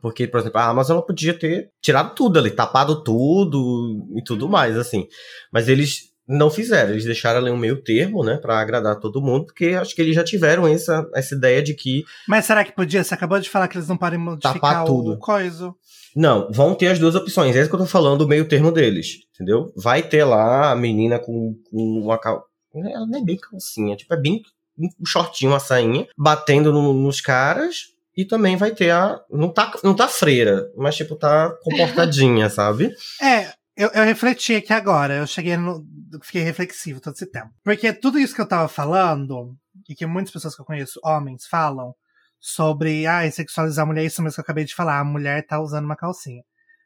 [0.00, 4.48] Porque, por exemplo, a Amazon ela podia ter tirado tudo ali, tapado tudo e tudo
[4.48, 5.06] mais, assim.
[5.52, 9.46] Mas eles não fizeram, eles deixaram ali um meio termo, né, pra agradar todo mundo,
[9.46, 13.02] porque acho que eles já tiveram essa, essa ideia de que, Mas será que podia?
[13.02, 15.18] Você acabou de falar que eles não podem modificar Tapar o tudo.
[15.18, 15.74] coisa.
[16.14, 18.70] não, vão ter as duas opções, é isso que eu tô falando, o meio termo
[18.70, 19.72] deles, entendeu?
[19.76, 22.44] Vai ter lá a menina com, com uma cal...
[22.72, 24.40] Ela não é bem calcinha, tipo, é bem
[24.78, 27.86] um shortinho, uma sainha, batendo no- nos caras,
[28.20, 29.18] e também vai ter a...
[29.30, 32.92] Não tá, não tá freira, mas, tipo, tá comportadinha, sabe?
[33.20, 35.82] É, eu, eu refleti aqui agora, eu cheguei no.
[36.22, 37.50] Fiquei reflexivo todo esse tempo.
[37.64, 39.56] Porque tudo isso que eu tava falando,
[39.88, 41.94] e que muitas pessoas que eu conheço, homens, falam,
[42.38, 45.58] sobre ah, sexualizar a mulher, isso mesmo que eu acabei de falar, a mulher tá
[45.60, 46.42] usando uma calcinha.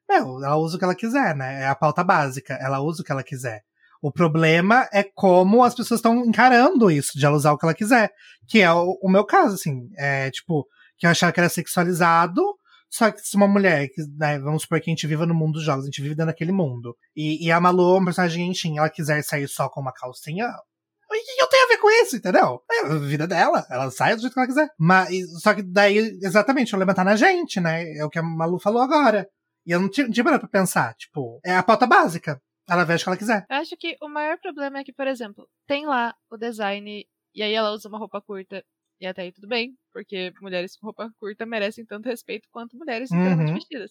[0.09, 1.63] Meu, ela usa o que ela quiser, né?
[1.63, 3.63] É a pauta básica, ela usa o que ela quiser.
[4.01, 7.75] O problema é como as pessoas estão encarando isso, de ela usar o que ela
[7.75, 8.11] quiser.
[8.47, 9.89] Que é o, o meu caso, assim.
[9.97, 10.67] É tipo,
[11.05, 12.41] que eu achava que era sexualizado,
[12.89, 15.55] Só que se uma mulher, que, né, vamos supor que a gente viva no mundo
[15.55, 16.97] dos jogos, a gente vive dentro daquele mundo.
[17.15, 20.47] E, e a Malu é um personagem gentinho, ela quiser sair só com uma calcinha,
[20.47, 22.63] o que eu tenho a ver com isso, entendeu?
[22.71, 24.71] É a vida dela, ela sai do jeito que ela quiser.
[24.79, 27.85] Mas, só que daí, exatamente, problema tá na gente, né?
[27.97, 29.29] É o que a Malu falou agora.
[29.67, 32.41] E eu não tinha, não tinha pra pensar, tipo, é a pauta básica.
[32.69, 33.47] Ela veste o que ela quiser.
[33.51, 37.43] Eu acho que o maior problema é que, por exemplo, tem lá o design e
[37.43, 38.65] aí ela usa uma roupa curta
[39.05, 43.11] e até aí tudo bem, porque mulheres com roupa curta merecem tanto respeito quanto mulheres
[43.11, 43.55] inteiramente Uhum.
[43.55, 43.91] vestidas.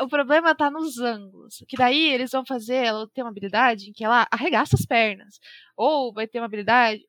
[0.00, 1.62] O problema tá nos ângulos.
[1.68, 5.38] Que daí eles vão fazer ela ter uma habilidade em que ela arregaça as pernas.
[5.76, 7.02] Ou vai ter uma habilidade.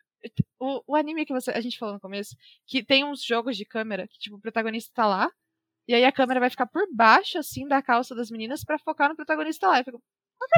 [0.59, 2.35] O, o anime que você, a gente falou no começo,
[2.67, 5.29] que tem uns jogos de câmera que, tipo, o protagonista tá lá,
[5.87, 9.09] e aí a câmera vai ficar por baixo, assim, da calça das meninas pra focar
[9.09, 9.83] no protagonista lá.
[9.83, 10.01] Fico,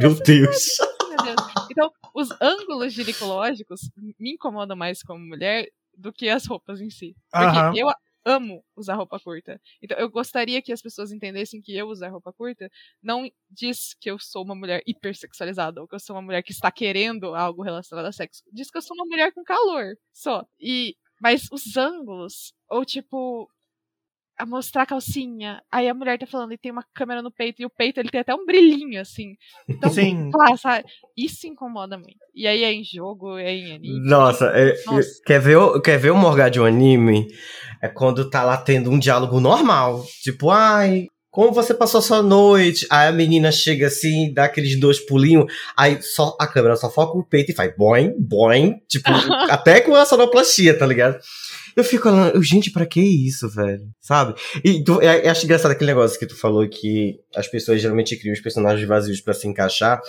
[0.02, 0.78] Meu Deus.
[1.08, 1.36] meu Deus.
[1.72, 3.82] Então, os ângulos ginecológicos
[4.20, 5.70] me incomodam mais como mulher
[6.00, 7.16] do que as roupas em si.
[7.38, 7.74] Porque Aham.
[7.76, 7.88] eu
[8.26, 9.60] amo usar roupa curta.
[9.82, 12.70] Então, eu gostaria que as pessoas entendessem que eu usar roupa curta
[13.02, 16.52] não diz que eu sou uma mulher hipersexualizada ou que eu sou uma mulher que
[16.52, 18.44] está querendo algo relacionado a sexo.
[18.52, 20.46] Diz que eu sou uma mulher com calor, só.
[20.60, 23.50] E mas os ângulos ou tipo
[24.40, 27.62] a mostrar a calcinha, aí a mulher tá falando e tem uma câmera no peito
[27.62, 29.36] e o peito ele tem até um brilhinho assim.
[29.68, 30.30] Então, Sim.
[30.32, 30.86] Pá, sabe?
[31.18, 32.16] Isso incomoda muito.
[32.34, 34.00] E aí é em jogo, é em anime.
[34.10, 35.10] Nossa, é- é- Nossa.
[35.26, 37.28] quer ver, o- quer ver o Morgar de um anime?
[37.82, 40.06] É quando tá lá tendo um diálogo normal.
[40.24, 42.88] Tipo, ai, como você passou sua noite?
[42.90, 45.46] Aí a menina chega assim, dá aqueles dois pulinhos,
[45.78, 49.04] aí só a câmera só foca o peito e faz boing, boing, tipo,
[49.52, 51.20] até com a sonoplastia, tá ligado?
[51.80, 53.88] Eu fico olhando, gente, pra que isso, velho?
[54.02, 54.36] Sabe?
[54.66, 58.18] E tu, eu, eu acho engraçado aquele negócio que tu falou que as pessoas geralmente
[58.18, 60.02] criam os personagens vazios pra se encaixar.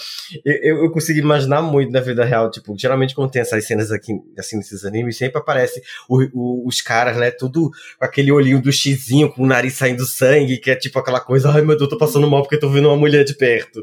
[0.44, 3.92] Eu, eu, eu consigo imaginar muito na vida real, tipo, geralmente quando tem essas cenas
[3.92, 8.60] aqui, assim, nesses animes, sempre aparece o- o- os caras, né, tudo com aquele olhinho
[8.60, 11.88] do xizinho, com o nariz saindo sangue, que é tipo aquela coisa, ai meu Deus,
[11.88, 13.80] tô passando mal porque tô vendo uma mulher de perto.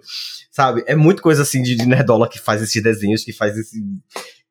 [0.51, 0.83] Sabe?
[0.87, 3.77] É muito coisa assim de, de nerdola que faz esses desenhos, que faz esse.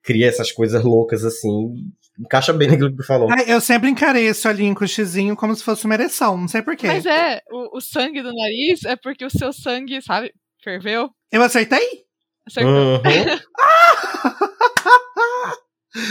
[0.02, 1.74] cria essas coisas loucas assim.
[2.18, 3.30] Encaixa bem naquilo que tu falou.
[3.30, 6.48] Ai, eu sempre encarei esse olhinho com o xizinho como se fosse uma ereção, não
[6.48, 6.86] sei porquê.
[6.86, 11.10] Mas é, o, o sangue do nariz é porque o seu sangue, sabe, ferveu.
[11.30, 12.04] Eu acertei?
[12.46, 12.72] Acertou.
[12.72, 13.02] Uhum.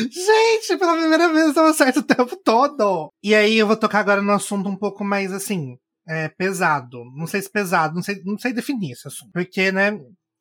[0.09, 3.11] Gente, pela primeira vez eu tava certo o tempo todo.
[3.23, 5.77] E aí eu vou tocar agora no assunto um pouco mais assim,
[6.07, 7.03] é, pesado.
[7.15, 9.31] Não sei se pesado, não sei, não sei definir esse assunto.
[9.31, 9.91] Porque, né,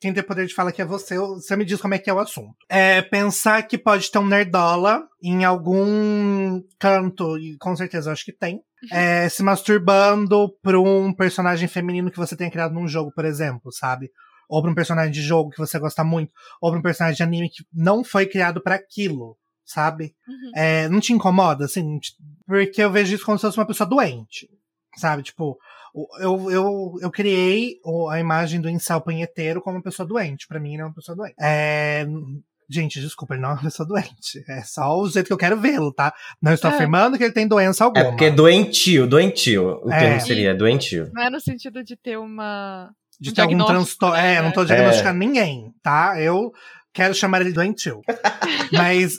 [0.04, 2.12] quem tem poder de fala que é você, você me diz como é que é
[2.12, 2.54] o assunto.
[2.68, 8.22] É pensar que pode ter um nerdola em algum canto, e com certeza eu acho
[8.22, 8.60] que tem,
[8.92, 13.72] é, se masturbando pra um personagem feminino que você tenha criado num jogo, por exemplo,
[13.72, 14.10] sabe?
[14.46, 16.30] Ou pra um personagem de jogo que você gosta muito,
[16.60, 20.14] ou pra um personagem de anime que não foi criado pra aquilo, sabe?
[20.28, 20.52] Uhum.
[20.54, 21.98] É, não te incomoda, assim?
[22.46, 24.50] Porque eu vejo isso como se fosse uma pessoa doente,
[24.98, 25.22] sabe?
[25.22, 25.56] Tipo,
[26.18, 27.76] eu, eu, eu criei
[28.10, 30.46] a imagem do incel punheteiro como uma pessoa doente.
[30.48, 31.34] Pra mim, ele é uma pessoa doente.
[31.40, 32.04] É,
[32.68, 34.42] gente, desculpa, ele não é uma pessoa doente.
[34.48, 36.12] É só o jeito que eu quero vê-lo, tá?
[36.42, 36.74] Não estou É.
[36.74, 38.04] afirmando que ele tem doença É alguma.
[38.06, 39.80] porque é doentio, doentio.
[39.84, 39.98] O É.
[40.00, 41.10] termo seria doentio.
[41.12, 42.90] Não é no sentido de ter uma.
[43.20, 44.16] de um ter algum transtorno.
[44.16, 44.38] É, né?
[44.38, 44.64] eu não tô É.
[44.66, 46.20] diagnosticando ninguém, tá?
[46.20, 46.52] Eu
[46.92, 48.00] quero chamar ele doentio.
[48.72, 49.16] Mas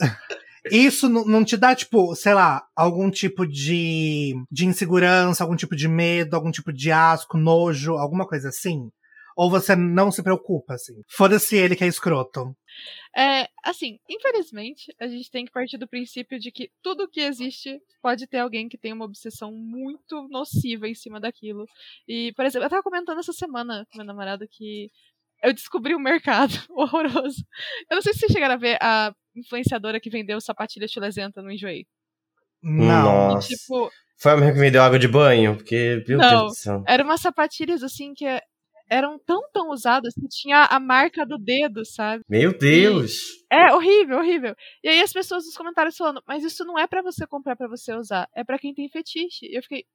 [0.72, 5.88] isso não te dá, tipo, sei lá, algum tipo de, de insegurança, algum tipo de
[5.88, 8.90] medo, algum tipo de asco, nojo, alguma coisa assim?
[9.36, 11.02] Ou você não se preocupa, assim?
[11.10, 12.56] Foda-se ele que é escroto.
[13.16, 17.82] É, assim, infelizmente, a gente tem que partir do princípio de que tudo que existe
[18.02, 21.66] pode ter alguém que tem uma obsessão muito nociva em cima daquilo.
[22.08, 24.90] E, por exemplo, eu tava comentando essa semana com meu namorado que
[25.44, 27.46] eu descobri um mercado horroroso.
[27.90, 31.52] Eu não sei se vocês chegaram a ver a influenciadora que vendeu sapatilha chulesenta no
[31.52, 31.86] Enjoei.
[32.62, 33.34] Não.
[33.34, 33.48] Nossa.
[33.50, 35.56] Tipo, Foi a mesma que me deu água de banho?
[35.56, 36.30] Porque, meu Não.
[36.30, 36.84] Deus do céu.
[36.88, 38.26] eram umas sapatilhas assim que
[38.90, 42.24] eram tão, tão usadas que tinha a marca do dedo, sabe?
[42.30, 43.14] Meu Deus.
[43.52, 44.56] É horrível, horrível.
[44.84, 47.68] E aí as pessoas nos comentários falando, mas isso não é pra você comprar pra
[47.68, 49.48] você usar, é pra quem tem fetiche.
[49.48, 49.86] E eu fiquei,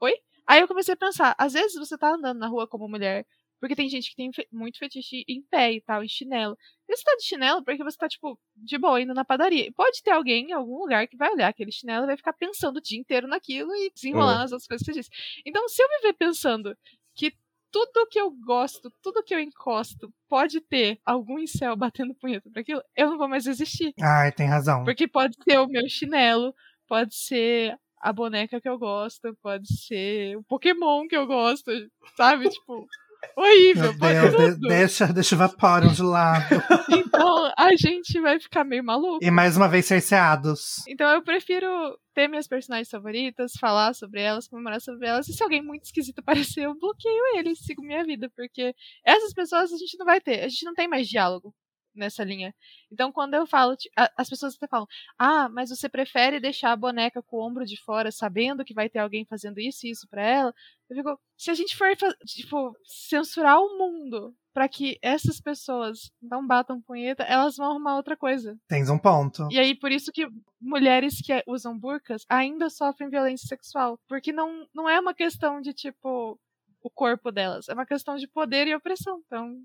[0.00, 0.14] oi?
[0.46, 3.24] Aí eu comecei a pensar, às vezes você tá andando na rua como mulher,
[3.60, 6.56] porque tem gente que tem fe- muito fetiche em pé e tal, em chinelo.
[6.88, 9.66] E você tá de chinelo porque você tá, tipo, de boa, indo na padaria.
[9.66, 12.32] E pode ter alguém em algum lugar que vai olhar aquele chinelo e vai ficar
[12.32, 14.38] pensando o dia inteiro naquilo e desenrolar Uhum.
[14.40, 15.10] nas outras coisas que você disse.
[15.46, 16.76] Então, se eu me ver pensando
[17.14, 17.32] que
[17.72, 22.62] tudo que eu gosto, tudo que eu encosto, pode ter algum incel batendo punheta pra
[22.62, 23.94] aquilo, eu não vou mais existir.
[24.00, 24.82] Ai, tem razão.
[24.84, 26.52] Porque pode ser o meu chinelo,
[26.88, 31.70] pode ser a boneca que eu gosto, pode ser o Pokémon que eu gosto,
[32.16, 32.48] sabe?
[32.50, 32.88] tipo,
[33.36, 33.92] horrível.
[33.94, 36.44] Meu Deus, de- deixa, deixa o Vaporeon de lado.
[36.90, 39.24] Então a gente vai ficar meio maluco.
[39.24, 40.76] E mais uma vez cerceados.
[40.88, 41.68] Então eu prefiro
[42.14, 45.28] ter minhas personagens favoritas, falar sobre elas, comemorar sobre elas.
[45.28, 48.30] E se alguém muito esquisito aparecer, eu bloqueio ele e sigo minha vida.
[48.36, 50.42] Porque essas pessoas a gente não vai ter.
[50.44, 51.54] A gente não tem mais diálogo
[51.94, 52.54] nessa linha.
[52.90, 53.76] Então quando eu falo,
[54.16, 54.86] as pessoas até falam:
[55.18, 58.88] Ah, mas você prefere deixar a boneca com o ombro de fora, sabendo que vai
[58.88, 60.54] ter alguém fazendo isso e isso pra ela?
[60.88, 61.88] Eu fico, se a gente for,
[62.26, 68.16] tipo, censurar o mundo pra que essas pessoas não batam punheta, elas vão arrumar outra
[68.16, 68.58] coisa.
[68.68, 69.46] Tens um ponto.
[69.50, 70.26] E aí, por isso que
[70.60, 73.98] mulheres que usam burcas ainda sofrem violência sexual.
[74.08, 76.38] Porque não, não é uma questão de, tipo,
[76.82, 77.68] o corpo delas.
[77.68, 79.22] É uma questão de poder e opressão.
[79.26, 79.56] Então.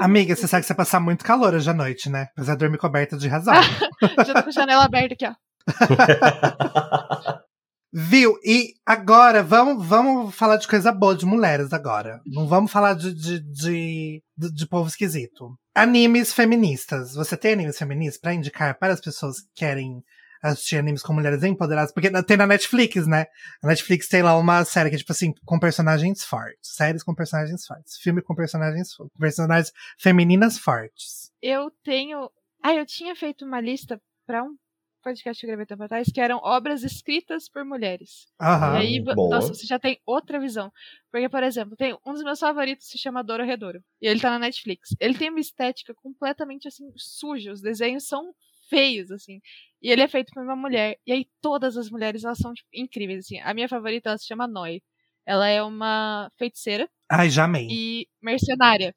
[0.00, 2.28] Amiga, você sabe que você passar muito calor hoje à noite, né?
[2.32, 3.54] Apesar de dormir coberta de razão.
[4.26, 5.34] Já tô com a janela aberta aqui, ó.
[7.92, 8.38] Viu?
[8.44, 12.20] E agora, vamos, vamos falar de coisa boa de mulheres agora.
[12.26, 15.58] Não vamos falar de, de, de, de, de povo esquisito.
[15.74, 17.14] Animes feministas.
[17.14, 20.02] Você tem animes feministas pra indicar para as pessoas que querem
[20.42, 21.92] assistir animes com mulheres empoderadas?
[21.92, 23.26] Porque tem na Netflix, né?
[23.62, 26.74] A Netflix tem lá uma série que é tipo assim, com personagens fortes.
[26.74, 27.96] Séries com personagens fortes.
[27.98, 29.16] Filme com personagens fortes.
[29.18, 31.32] Personagens femininas fortes.
[31.42, 32.30] Eu tenho.
[32.62, 34.56] Ah, eu tinha feito uma lista pra um
[35.02, 38.26] podcast que eu gravei tempo atrás, que eram obras escritas por mulheres.
[38.40, 38.74] Aham.
[38.74, 39.36] E aí, boa.
[39.36, 40.70] nossa, você já tem outra visão.
[41.10, 43.82] Porque, por exemplo, tem um dos meus favoritos se chama Doro Redouro.
[44.00, 44.90] E ele tá na Netflix.
[45.00, 47.52] Ele tem uma estética completamente assim, suja.
[47.52, 48.34] Os desenhos são
[48.68, 49.40] feios, assim.
[49.82, 50.98] E ele é feito por uma mulher.
[51.06, 53.38] E aí todas as mulheres, elas são tipo, incríveis, assim.
[53.40, 54.82] A minha favorita, ela se chama Noi.
[55.26, 57.66] Ela é uma feiticeira Ai, já amei.
[57.70, 58.94] e mercenária.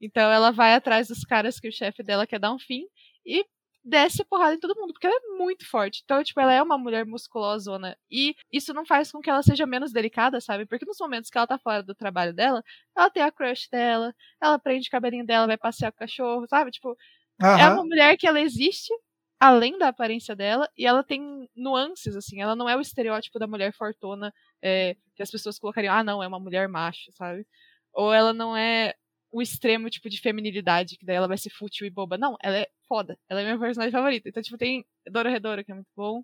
[0.00, 2.84] Então ela vai atrás dos caras que o chefe dela quer dar um fim
[3.24, 3.44] e
[3.86, 6.02] desce a porrada em todo mundo, porque ela é muito forte.
[6.04, 7.96] Então, tipo, ela é uma mulher musculosona.
[8.10, 10.66] E isso não faz com que ela seja menos delicada, sabe?
[10.66, 12.62] Porque nos momentos que ela tá fora do trabalho dela,
[12.96, 16.46] ela tem a crush dela, ela prende o cabelinho dela, vai passear com o cachorro,
[16.48, 16.72] sabe?
[16.72, 16.96] Tipo,
[17.40, 17.74] é Aham.
[17.74, 18.92] uma mulher que ela existe
[19.38, 22.40] além da aparência dela e ela tem nuances, assim.
[22.40, 24.32] Ela não é o estereótipo da mulher fortuna
[24.62, 27.46] é, que as pessoas colocariam, ah, não, é uma mulher macho, sabe?
[27.92, 28.94] Ou ela não é
[29.30, 32.16] o extremo tipo de feminilidade, que daí ela vai ser fútil e boba.
[32.16, 33.18] Não, ela é foda.
[33.28, 34.28] Ela é minha personagem favorita.
[34.28, 36.22] Então, tipo, tem Dora Redora, que é muito bom.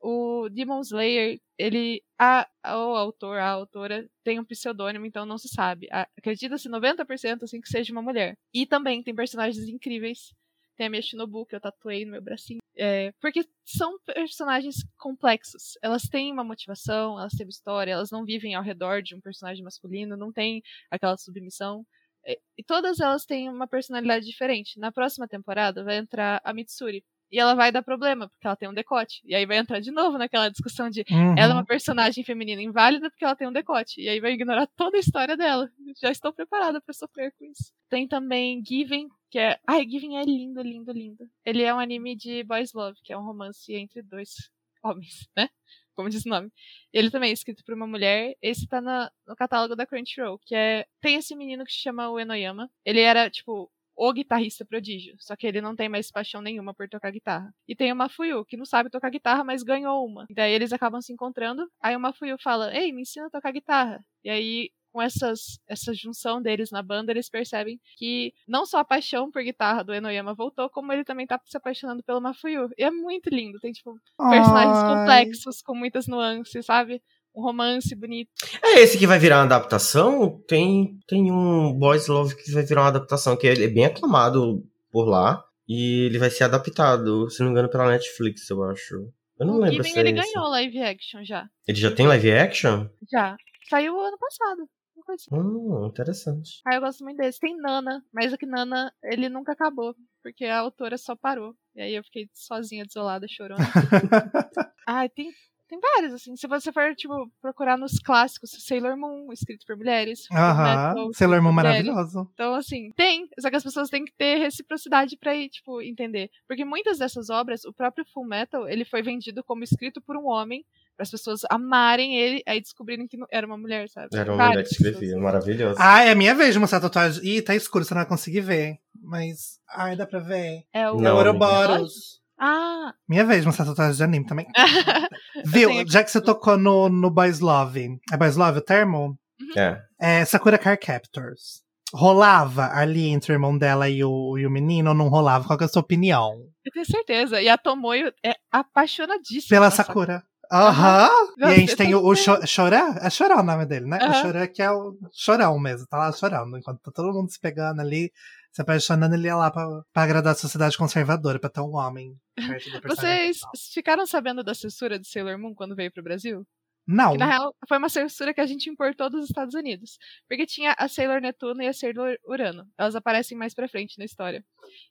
[0.00, 2.02] O Demon Slayer, ele.
[2.18, 5.88] A, o autor, a autora, tem um pseudônimo, então não se sabe.
[6.16, 8.38] Acredita-se 90% assim que seja uma mulher.
[8.54, 10.32] E também tem personagens incríveis.
[10.78, 12.60] Tem a minha Shinobu, que eu tatuei no meu bracinho.
[12.76, 15.76] É, porque são personagens complexos.
[15.82, 19.20] Elas têm uma motivação, elas têm uma história, elas não vivem ao redor de um
[19.20, 21.84] personagem masculino, não tem aquela submissão.
[22.24, 24.78] É, E todas elas têm uma personalidade diferente.
[24.78, 27.02] Na próxima temporada vai entrar a Mitsuri.
[27.30, 29.20] E ela vai dar problema, porque ela tem um decote.
[29.24, 31.34] E aí vai entrar de novo naquela discussão de Uhum.
[31.36, 34.00] ela é uma personagem feminina inválida porque ela tem um decote.
[34.00, 35.68] E aí vai ignorar toda a história dela.
[36.00, 37.70] Já estou preparada pra sofrer com isso.
[37.90, 39.58] Tem também Given, que é.
[39.66, 41.30] Ai, Given é lindo, lindo, lindo.
[41.44, 44.50] Ele é um anime de boys love, que é um romance entre dois
[44.82, 45.48] homens, né?
[45.94, 46.50] Como diz o nome.
[46.92, 48.36] Ele também é escrito por uma mulher.
[48.40, 50.86] Esse tá no catálogo da Crunchyroll, que é.
[51.00, 52.70] Tem esse menino que se chama Uenoyama.
[52.84, 56.88] Ele era, tipo, o guitarrista prodígio, só que ele não tem mais paixão nenhuma por
[56.88, 57.52] tocar guitarra.
[57.66, 60.24] E tem uma Fuyu, que não sabe tocar guitarra, mas ganhou uma.
[60.30, 63.50] E daí eles acabam se encontrando, aí uma Fuyu fala, ei, me ensina a tocar
[63.50, 64.04] guitarra.
[64.22, 68.84] E aí, com essas, essa junção deles na banda, eles percebem que não só a
[68.84, 72.68] paixão por guitarra do Enoyama voltou, como ele também tá se apaixonando pela Mafuyu.
[72.76, 74.94] E é muito lindo, tem, tipo, personagens Ai.
[74.96, 77.02] complexos, com muitas nuances, sabe?
[77.34, 78.30] Um romance bonito.
[78.62, 80.42] É esse que vai virar uma adaptação?
[80.48, 84.64] Tem, tem um Boys Love que vai virar uma adaptação, que ele é bem aclamado
[84.90, 85.44] por lá.
[85.68, 89.12] E ele vai ser adaptado, se não me engano, pela Netflix, eu acho.
[89.38, 90.32] Eu não o lembro Given, se é ele esse.
[90.32, 91.46] ganhou live action já.
[91.66, 92.88] Ele já tem live action?
[93.12, 93.36] Já.
[93.68, 94.68] Saiu ano passado.
[95.08, 95.34] Coisa assim.
[95.34, 96.60] Hum, interessante.
[96.66, 97.40] Ah, eu gosto muito desse.
[97.40, 99.94] Tem Nana, mas é que Nana, ele nunca acabou.
[100.22, 101.54] Porque a autora só parou.
[101.74, 103.60] E aí eu fiquei sozinha, desolada, chorando.
[104.86, 105.32] ah, tem,
[105.68, 106.34] tem vários, assim.
[106.36, 110.26] Se você for, tipo, procurar nos clássicos, Sailor Moon, escrito por mulheres.
[110.32, 111.10] Aham.
[111.14, 111.84] Sailor Moon mulheres.
[111.86, 112.28] maravilhoso.
[112.34, 113.28] Então, assim, tem.
[113.38, 116.30] Só que as pessoas têm que ter reciprocidade pra ir, tipo, entender.
[116.46, 120.26] Porque muitas dessas obras, o próprio Full Metal, ele foi vendido como escrito por um
[120.26, 120.64] homem,
[120.96, 124.08] para as pessoas amarem ele, aí descobrirem que era uma mulher, sabe?
[124.12, 124.94] Era uma mulher Várias que pessoas.
[124.94, 125.76] escrevia, maravilhoso.
[125.78, 127.24] Ah, é a minha vez de mostrar a tatuagem.
[127.24, 128.78] Ih, tá escuro, você não vai conseguir ver.
[129.00, 129.60] Mas.
[129.70, 130.64] Ai, dá pra ver.
[130.72, 131.14] É o Não, é.
[131.14, 132.20] Ouroboros.
[132.38, 134.46] Ah, Minha vez de mostrar a tatuagem de anime também.
[135.44, 135.70] Viu?
[135.88, 137.98] Já que você tocou no, no Boys Love.
[138.12, 139.18] É Boys Love o termo?
[139.56, 139.80] É.
[140.00, 141.62] É Sakura Car Captors.
[141.92, 145.46] Rolava ali entre o irmão dela e o, e o menino ou não rolava?
[145.46, 146.34] Qual que é a sua opinião?
[146.64, 147.40] eu tenho certeza.
[147.40, 149.48] E a Tomoyo é apaixonadíssima.
[149.48, 150.22] Pela na Sakura.
[150.52, 151.08] Aham.
[151.36, 152.94] E Nossa, a gente tem o, o Cho- Chorão.
[153.00, 153.98] É Chorão o nome dele, né?
[154.00, 154.22] O Aham.
[154.22, 155.86] Chorão que é o Chorão mesmo.
[155.88, 156.56] Tá lá chorando.
[156.58, 158.10] Enquanto tá todo mundo se pegando ali,
[158.52, 162.16] se apaixonando, ele ia lá pra, pra agradar a sociedade conservadora, pra ter um homem
[162.34, 163.40] perto Vocês
[163.72, 166.46] ficaram sabendo da censura de Sailor Moon quando veio pro Brasil?
[166.86, 167.12] Não.
[167.12, 169.98] Que na real foi uma censura que a gente importou dos Estados Unidos.
[170.26, 172.66] Porque tinha a Sailor Netuno e a Sailor Urano.
[172.78, 174.42] Elas aparecem mais pra frente na história.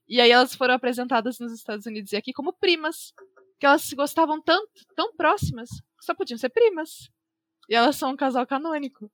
[0.07, 3.11] E aí elas foram apresentadas nos Estados Unidos e aqui como primas.
[3.59, 7.09] Que elas se gostavam tanto, tão próximas, que só podiam ser primas.
[7.67, 9.11] E elas são um casal canônico.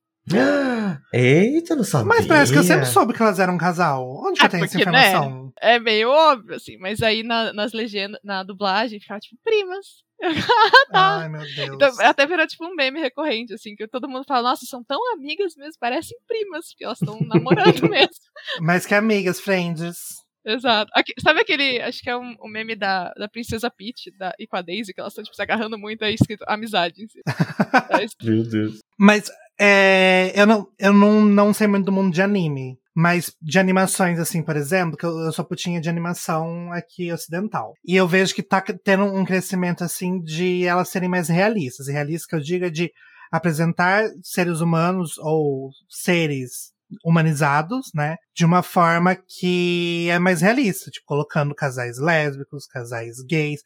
[1.12, 2.06] Eita, não sabia.
[2.06, 4.06] Mas parece que eu sempre soube que elas eram um casal.
[4.24, 5.08] Onde que Ah, eu tenho essa porque, né?
[5.10, 5.52] informação?
[5.60, 6.76] É meio óbvio, assim.
[6.78, 10.02] Mas aí na, nas legendas, na dublagem, ficava tipo, primas.
[10.90, 11.18] tá.
[11.18, 11.70] Ai, meu Deus.
[11.74, 14.98] Então, até virou tipo um meme recorrente, assim, que todo mundo fala, nossa, são tão
[15.12, 18.14] amigas mesmo, parecem primas, porque elas estão namorando mesmo.
[18.60, 20.22] Mas que amigas, friends.
[20.46, 20.90] Exato.
[20.94, 24.46] Aqui- sabe aquele, acho que é um, um meme da, da Princesa Peach da, e
[24.46, 27.06] com a Daisy, que elas estão tipo, se agarrando muito, aí escrito amizade em.
[27.98, 28.14] É isso.
[28.22, 28.78] Meu Deus.
[28.98, 32.78] Mas é, eu, não, eu não, não sei muito do mundo de anime.
[32.96, 37.74] Mas de animações, assim, por exemplo, que eu, eu sou putinha de animação aqui ocidental.
[37.84, 41.88] E eu vejo que tá tendo um crescimento, assim, de elas serem mais realistas.
[41.88, 42.92] E realistas que eu digo é de
[43.32, 46.72] apresentar seres humanos ou seres
[47.04, 48.16] humanizados, né?
[48.32, 50.88] De uma forma que é mais realista.
[50.88, 53.60] Tipo, colocando casais lésbicos, casais gays.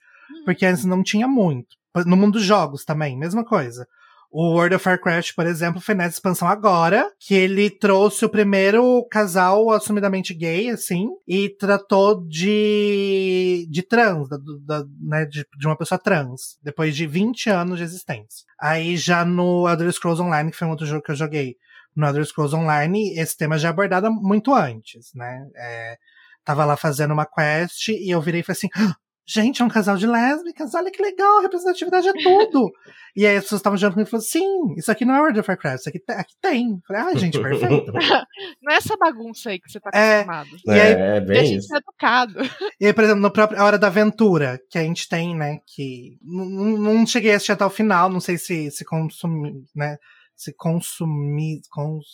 [0.47, 1.77] Porque antes não tinha muito.
[2.07, 3.87] No mundo dos jogos também, mesma coisa.
[4.31, 9.07] O World of Warcraft, por exemplo, foi nessa expansão agora que ele trouxe o primeiro
[9.11, 15.77] casal assumidamente gay, assim, e tratou de, de trans, da, da- né, de, de uma
[15.77, 18.45] pessoa trans, depois de 20 anos de existência.
[18.61, 21.57] Aí já no Elder Scrolls Online, que foi um outro jogo que eu joguei,
[21.97, 25.47] no Elder Scrolls Online, esse tema já é abordado muito antes, né?
[25.57, 25.97] É,
[26.45, 28.95] tava lá fazendo uma quest e eu virei e falei assim: "Ah,
[29.29, 32.71] gente, é um casal de lésbicas, olha que legal, representatividade é tudo.
[33.15, 35.39] e aí as pessoas estavam jogando comigo e falaram, sim, isso aqui não é World
[35.41, 36.71] of Warcraft, isso aqui, aqui tem.
[36.71, 37.93] Eu Falei, ah, gente, perfeito.
[38.63, 40.21] Não é essa bagunça aí que você tá É.
[40.21, 40.49] acostumado.
[40.67, 41.69] E aí- É, é Deixa bem de isso.
[41.69, 42.35] ser educado.
[42.81, 45.59] E aí, por exemplo, no próprio A Hora da Aventura, que a gente tem, né,
[45.67, 49.97] que não cheguei a assistir até o final, não sei se se consumi, né,
[50.37, 52.07] se consumir, cons,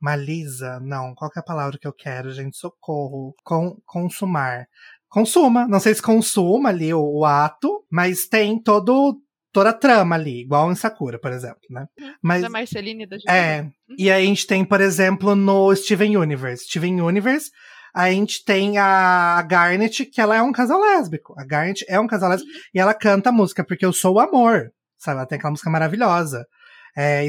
[0.00, 4.66] consumaliza, não, qual que é a palavra que eu quero, gente, socorro, Com, consumar.
[5.08, 9.20] Consuma, não sei se consuma ali o, o ato, mas tem todo
[9.52, 11.86] toda a trama ali, igual em Sakura, por exemplo, né?
[12.22, 13.66] Mas Da Marceline da é.
[13.96, 16.64] E aí a gente tem, por exemplo, no Steven Universe.
[16.64, 17.50] Steven Universe,
[17.94, 21.34] a gente tem a Garnet, que ela é um casal lésbico.
[21.38, 24.20] A Garnet é um casal lésbico e ela canta a música Porque Eu Sou o
[24.20, 24.70] Amor.
[24.98, 25.16] Sabe?
[25.16, 26.46] Ela tem aquela música maravilhosa.
[26.96, 27.26] É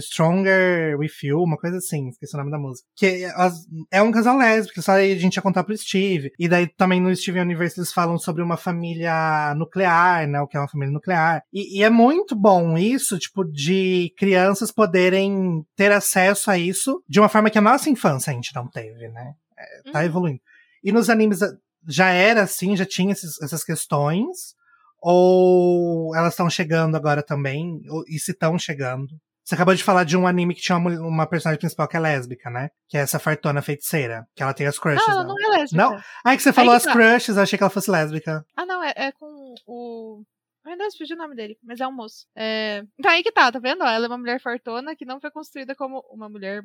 [0.00, 2.86] Stronger With You, uma coisa assim, esqueci o nome da música.
[2.96, 6.30] Que elas- é um casal lésbico, só aí a gente ia contar pro Steve.
[6.38, 10.40] E daí também no Steven Universe eles falam sobre uma família nuclear, né?
[10.40, 11.42] O que é uma família nuclear.
[11.52, 17.18] E, e é muito bom isso, tipo, de crianças poderem ter acesso a isso de
[17.18, 19.32] uma forma que a nossa infância a gente não teve, né?
[19.58, 20.04] É, tá Uhum.
[20.04, 20.40] evoluindo.
[20.84, 21.50] E nos animes ah,
[21.86, 24.56] já era assim, já tinha esses- essas questões.
[25.00, 27.80] Ou elas estão chegando agora também?
[27.88, 29.08] Ou- E se estão chegando?
[29.48, 32.00] Você acabou de falar de um anime que tinha uma, uma personagem principal que é
[32.00, 32.68] lésbica, né?
[32.86, 34.26] Que é essa fartona feiticeira.
[34.36, 35.02] Que ela tem as crushes.
[35.06, 35.34] Não, ela dela.
[35.34, 35.82] não é lésbica.
[35.82, 36.02] Não?
[36.22, 36.92] Ah, é que você falou as tá.
[36.92, 38.44] crushes, eu achei que ela fosse lésbica.
[38.54, 40.22] Ah, não, é, é com o.
[40.66, 42.26] Ai, não, fugiu o nome dele, mas é um moço.
[42.36, 42.82] É...
[42.98, 43.82] Então aí que tá, tá vendo?
[43.84, 46.62] Ela é uma mulher fartona que não foi construída como uma mulher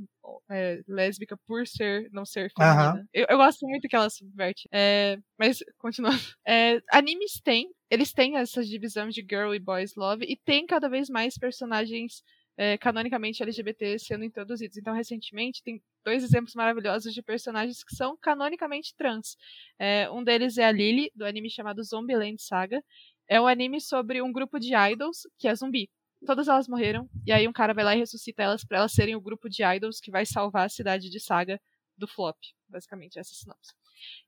[0.51, 3.07] é, lésbica por ser, não ser feminina.
[3.13, 4.67] Eu, eu gosto muito que ela subverte.
[4.73, 6.19] É, Mas, continuando.
[6.45, 10.89] É, animes têm, eles têm essas divisões de girl e boys love, e tem cada
[10.89, 12.23] vez mais personagens
[12.57, 14.77] é, canonicamente LGBT sendo introduzidos.
[14.77, 19.37] Então, recentemente, tem dois exemplos maravilhosos de personagens que são canonicamente trans.
[19.77, 22.83] É, um deles é a Lily, do anime chamado Zombieland Saga.
[23.27, 25.89] É um anime sobre um grupo de idols que é zumbi.
[26.25, 29.15] Todas elas morreram, e aí um cara vai lá e ressuscita elas pra elas serem
[29.15, 31.59] o grupo de idols que vai salvar a cidade de Saga
[31.97, 32.37] do flop.
[32.67, 33.73] Basicamente, essa é sinopse.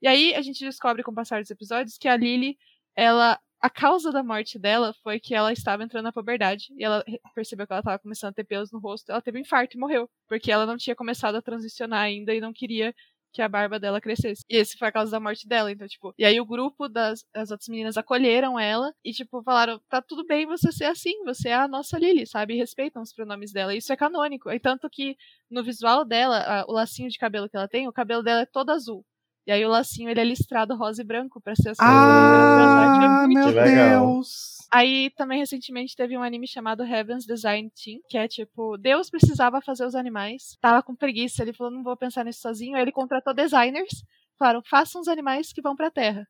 [0.02, 2.58] E aí a gente descobre com o passar dos episódios que a Lily,
[2.96, 3.40] ela.
[3.62, 7.04] A causa da morte dela foi que ela estava entrando na puberdade e ela
[7.34, 9.12] percebeu que ela estava começando a ter pelos no rosto.
[9.12, 10.10] Ela teve um infarto e morreu.
[10.28, 12.94] Porque ela não tinha começado a transicionar ainda e não queria
[13.34, 14.44] que a barba dela crescesse.
[14.50, 16.14] E esse foi a causa da morte dela, então, tipo.
[16.18, 20.26] E aí o grupo das as outras meninas acolheram ela e, tipo, falaram: tá tudo
[20.26, 22.54] bem você ser assim, você é a nossa Lily, sabe?
[22.54, 23.76] E respeitam os pronomes dela.
[23.76, 24.50] Isso é canônico.
[24.52, 25.18] E tanto que
[25.50, 28.46] no visual dela, a- o lacinho de cabelo que ela tem, o cabelo dela é
[28.46, 29.04] todo azul.
[29.48, 33.06] E aí o lacinho ele é listrado rosa e branco pra ser as Ah, que
[33.06, 34.00] é muito meu.
[34.00, 34.56] Deus.
[34.72, 39.62] Aí também recentemente teve um anime chamado Heaven's Design Team, que é tipo, Deus precisava
[39.62, 42.92] fazer os animais, tava com preguiça, ele falou, não vou pensar nisso sozinho, aí ele
[42.92, 44.04] contratou designers,
[44.38, 46.28] falaram, façam os animais que vão pra Terra.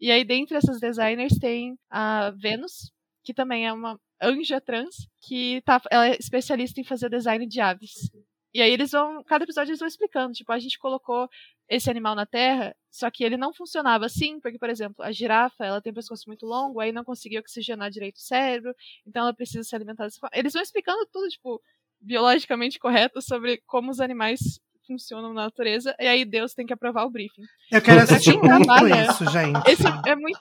[0.00, 2.92] E aí dentre essas designers tem a Venus,
[3.24, 7.60] que também é uma anja trans, que tá, ela é especialista em fazer design de
[7.60, 8.10] aves.
[8.52, 11.28] E aí eles vão, cada episódio eles vão explicando, tipo, a gente colocou
[11.68, 15.64] esse animal na Terra, só que ele não funcionava assim, porque, por exemplo, a girafa,
[15.64, 18.74] ela tem um pescoço muito longo, aí não conseguia oxigenar direito o cérebro,
[19.06, 20.36] então ela precisa se alimentar dessa forma.
[20.36, 21.60] Eles vão explicando tudo, tipo,
[22.00, 24.40] biologicamente correto sobre como os animais
[24.86, 27.42] funcionam na natureza, e aí Deus tem que aprovar o briefing.
[27.70, 29.70] Eu quero assistir muito trabalha- isso, gente.
[29.70, 30.40] Esse é muito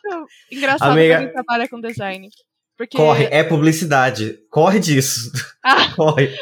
[0.49, 2.29] engraçado Amiga- pra quem trabalha com design.
[2.77, 4.37] Porque Corre, é publicidade.
[4.51, 5.31] Corre disso.
[5.65, 5.75] Ah.
[5.97, 6.37] Corre.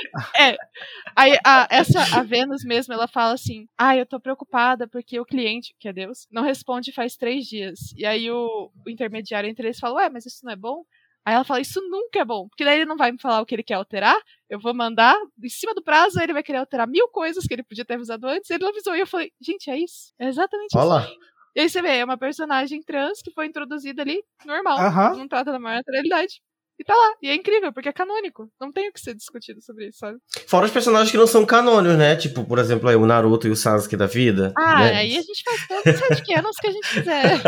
[1.15, 5.25] Aí, a, essa, a Vênus mesmo, ela fala assim: Ah, eu tô preocupada porque o
[5.25, 7.93] cliente, que é Deus, não responde faz três dias.
[7.95, 10.83] E aí o, o intermediário entre eles fala: Ué, mas isso não é bom?
[11.23, 13.45] Aí ela fala: Isso nunca é bom, porque daí ele não vai me falar o
[13.45, 14.17] que ele quer alterar.
[14.49, 17.53] Eu vou mandar em cima do prazo, aí ele vai querer alterar mil coisas que
[17.53, 18.49] ele podia ter avisado antes.
[18.49, 18.95] Ele não avisou.
[18.95, 20.13] E eu falei: Gente, é isso.
[20.19, 21.17] É exatamente Olha isso.
[21.55, 25.15] E aí você vê: é uma personagem trans que foi introduzida ali, normal, Aham.
[25.15, 26.41] não trata da maior naturalidade.
[26.79, 27.13] E tá lá.
[27.21, 28.49] E é incrível, porque é canônico.
[28.59, 30.17] Não tem o que ser discutido sobre isso, sabe?
[30.47, 32.15] Fora os personagens que não são canônicos, né?
[32.17, 34.53] Tipo, por exemplo, aí o Naruto e o Sasuke da vida.
[34.57, 34.95] Ah, né?
[34.97, 37.41] aí a gente faz todos os headcanons que a gente quiser.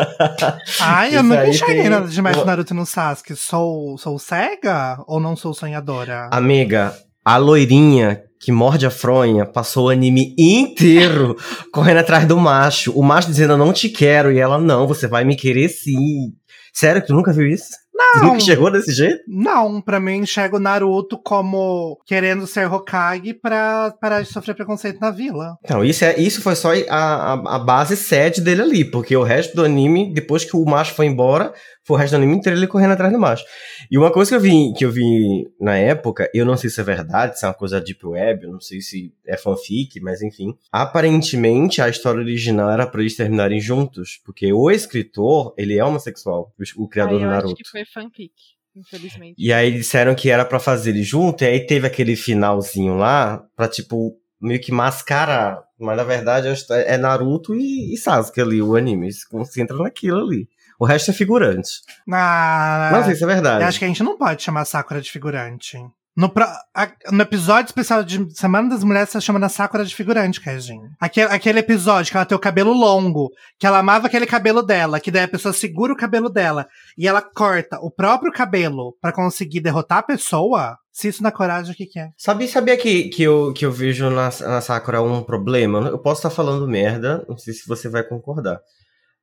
[0.82, 3.36] Ai, eu Isso nunca aí enxerguei tem- nada demais o- do Naruto no Sasuke.
[3.36, 6.30] Sou, sou cega ou não sou sonhadora?
[6.32, 11.36] Amiga, a loirinha que morde a fronha passou o anime inteiro
[11.73, 12.91] correndo atrás do macho.
[12.97, 14.32] O macho dizendo, eu não te quero.
[14.32, 16.32] E ela, não, você vai me querer sim.
[16.73, 17.69] Sério que tu nunca viu isso?
[17.97, 18.23] Não.
[18.23, 19.23] nunca chegou desse jeito?
[19.27, 24.99] Não, pra mim enxergo o Naruto como querendo ser Hokage pra parar de sofrer preconceito
[24.99, 25.57] na vila.
[25.63, 29.23] Então, isso, é, isso foi só a, a, a base sede dele ali, porque o
[29.23, 31.53] resto do anime, depois que o macho foi embora,
[31.88, 33.45] foi o resto do anime inteiro ele correndo atrás do macho.
[33.89, 36.81] E uma coisa que eu vi, que eu vi na época, eu não sei se
[36.81, 40.21] é verdade, se é uma coisa deep web, eu não sei se é fanfic, mas
[40.21, 40.53] enfim.
[40.69, 46.53] Aparentemente, a história original era pra eles terminarem juntos, porque o escritor, ele é homossexual,
[46.75, 47.53] o, criador do Naruto.
[47.53, 48.33] acho que foi fanfic,
[48.75, 49.35] infelizmente.
[49.38, 53.45] E aí disseram que era pra fazer ele junto, e aí teve aquele finalzinho lá
[53.55, 55.63] pra, tipo, meio que mascarar.
[55.79, 59.11] Mas na verdade é Naruto e, e Sasuke ali, o anime.
[59.13, 60.49] Se concentra naquilo ali.
[60.80, 61.69] O resto é figurante.
[62.11, 63.63] Ah, Não sei se é verdade.
[63.63, 65.78] eu acho que a gente não pode chamar a Sakura de figurante.
[66.15, 69.86] No, pro- a- no episódio especial de Semana das Mulheres, você tá chamando a Sakura
[69.86, 70.80] de figurante, Kajin.
[70.99, 74.99] Aquele, aquele episódio que ela tem o cabelo longo, que ela amava aquele cabelo dela,
[74.99, 76.65] que daí a pessoa segura o cabelo dela
[76.97, 80.78] e ela corta o próprio cabelo pra conseguir derrotar a pessoa.
[80.91, 82.07] Se isso na coragem, o que, que é?
[82.17, 85.82] Sabe, sabia que, que, eu, que eu vejo na, na Sakura um problema?
[85.88, 88.59] Eu posso estar falando merda, não sei se você vai concordar.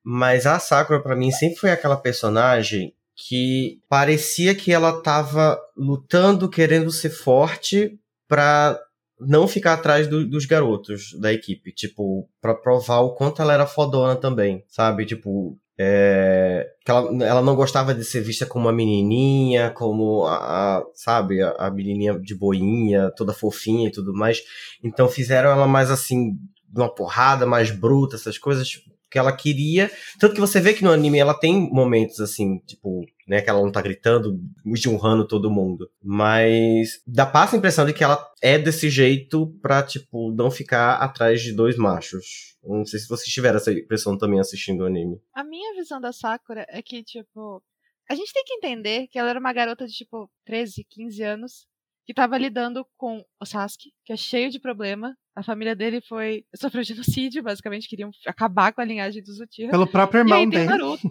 [0.05, 6.49] Mas a Sakura, pra mim, sempre foi aquela personagem que parecia que ela tava lutando,
[6.49, 7.99] querendo ser forte
[8.29, 8.79] pra
[9.21, 11.73] não ficar atrás do- dos garotos da equipe.
[11.73, 15.07] Tipo, pra provar o quanto ela era fodona também, sabe?
[15.07, 20.79] Tipo, é, que ela, ela não gostava de ser vista como uma menininha, como a,
[20.79, 24.43] a- sabe, a, a menininha de boinha, toda fofinha e tudo mais.
[24.83, 26.33] Então fizeram ela mais assim,
[26.77, 28.69] uma porrada, mais bruta, essas coisas
[29.15, 29.89] que ela queria.
[30.19, 33.63] Tanto que você vê que no anime ela tem momentos assim, tipo, né, que ela
[33.63, 35.89] não tá gritando, esmurrando todo mundo.
[36.03, 40.97] Mas dá passa a impressão de que ela é desse jeito pra, tipo, não ficar
[40.97, 42.57] atrás de dois machos.
[42.65, 45.21] Não sei se vocês tiveram essa impressão também assistindo o anime.
[45.33, 47.63] A minha visão da Sakura é que, tipo,
[48.11, 51.67] a gente tem que entender que ela era uma garota de, tipo, 13, 15 anos,
[52.07, 55.17] que tava lidando com o Sasuke, que é cheio de problema.
[55.35, 56.45] A família dele foi.
[56.55, 59.71] sofreu genocídio, basicamente, queriam acabar com a linhagem dos Uchiha.
[59.71, 60.71] Pelo próprio E irmão aí tem o dele.
[60.71, 61.09] Naruto,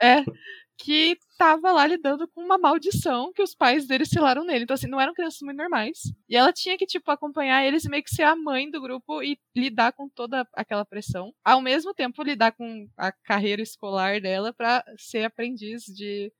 [0.00, 0.22] é,
[0.78, 4.64] que tava lá lidando com uma maldição que os pais dele selaram nele.
[4.64, 5.98] Então, assim, não eram crianças muito normais.
[6.28, 9.22] E ela tinha que, tipo, acompanhar eles e meio que ser a mãe do grupo
[9.22, 11.32] e lidar com toda aquela pressão.
[11.44, 16.32] Ao mesmo tempo, lidar com a carreira escolar dela pra ser aprendiz de.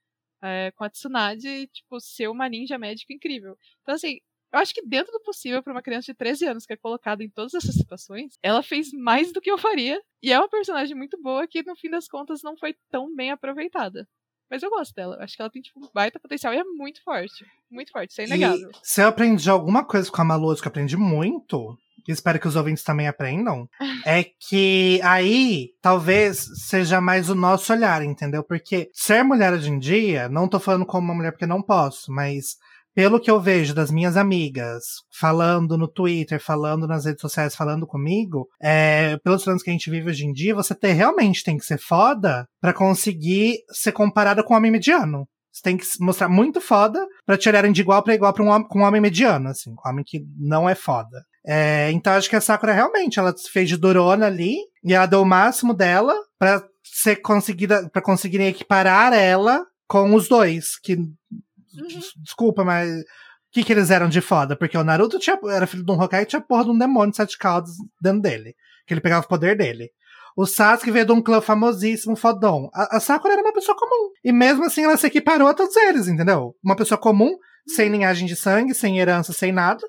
[0.47, 3.57] É, com a Tsunade e, tipo, ser uma ninja médico incrível.
[3.83, 4.19] Então, assim,
[4.53, 7.23] eu acho que dentro do possível para uma criança de 13 anos que é colocada
[7.23, 10.01] em todas essas situações, ela fez mais do que eu faria.
[10.23, 13.31] E é uma personagem muito boa que, no fim das contas, não foi tão bem
[13.31, 14.09] aproveitada.
[14.51, 15.19] Mas eu gosto dela.
[15.21, 17.45] Acho que ela tem, tipo, um baita potencial e é muito forte.
[17.71, 18.71] Muito forte, isso é inegável.
[18.71, 21.77] E se eu aprendi alguma coisa com a Malu, que eu aprendi muito,
[22.13, 23.69] espero que os ouvintes também aprendam,
[24.07, 28.43] é que aí talvez seja mais o nosso olhar, entendeu?
[28.43, 32.13] Porque ser mulher hoje em dia, não tô falando como uma mulher porque não posso,
[32.13, 32.57] mas
[32.97, 37.87] pelo que eu vejo das minhas amigas falando no Twitter, falando nas redes sociais, falando
[37.87, 41.59] comigo, é, pelos anos que a gente vive hoje em dia, você ter, realmente tem
[41.59, 45.29] que ser foda pra conseguir ser comparada com um homem mediano.
[45.53, 48.63] Você tem que mostrar muito foda pra te olharem de igual pra igual pra um,
[48.65, 51.23] com um homem mediano, assim, um homem que não é foda.
[51.47, 55.07] É, então acho que a Sakura realmente, ela se fez de durona ali, e ela
[55.07, 60.97] deu o máximo dela pra ser conseguida, para conseguirem equiparar ela com os dois, que
[60.97, 62.91] des- desculpa, mas.
[62.91, 64.55] O que, que eles eram de foda?
[64.55, 67.11] Porque o Naruto tinha, era filho de um Hokage e tinha porra de um demônio
[67.11, 67.71] de sete caudas
[68.03, 68.55] dentro dele.
[68.87, 69.89] Que ele pegava o poder dele.
[70.37, 72.69] O Sasuke veio de um clã famosíssimo, fodão.
[72.75, 74.11] A, a Sakura era uma pessoa comum.
[74.23, 76.55] E mesmo assim ela se equiparou a todos eles, entendeu?
[76.63, 77.35] Uma pessoa comum,
[77.67, 79.85] sem linhagem de sangue, sem herança, sem nada.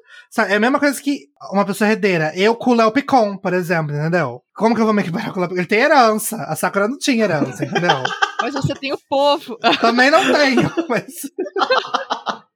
[0.49, 2.31] É a mesma coisa que uma pessoa herdeira.
[2.35, 4.41] Eu com o Léo Picon, por exemplo, entendeu?
[4.55, 5.61] Como que eu vou me equiparar com o Léo Picon?
[5.61, 6.37] Ele tem herança.
[6.43, 7.89] A Sakura não tinha herança, entendeu?
[8.41, 9.57] Mas você tem o povo.
[9.81, 11.13] Também não tenho, mas.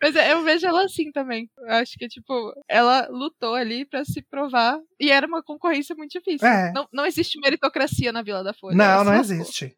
[0.00, 1.50] Mas eu vejo ela assim também.
[1.58, 4.78] Eu acho que, tipo, ela lutou ali pra se provar.
[5.00, 6.46] E era uma concorrência muito difícil.
[6.46, 6.72] É.
[6.72, 8.76] Não, não existe meritocracia na Vila da Folha.
[8.76, 9.76] Não, não existe.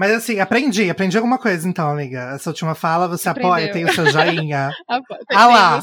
[0.00, 2.32] Mas assim, aprendi, aprendi alguma coisa então, amiga.
[2.34, 3.72] Essa última fala, você apoia, Aprendeu.
[3.72, 4.70] tem o seu joinha.
[5.28, 5.82] Ah, lá.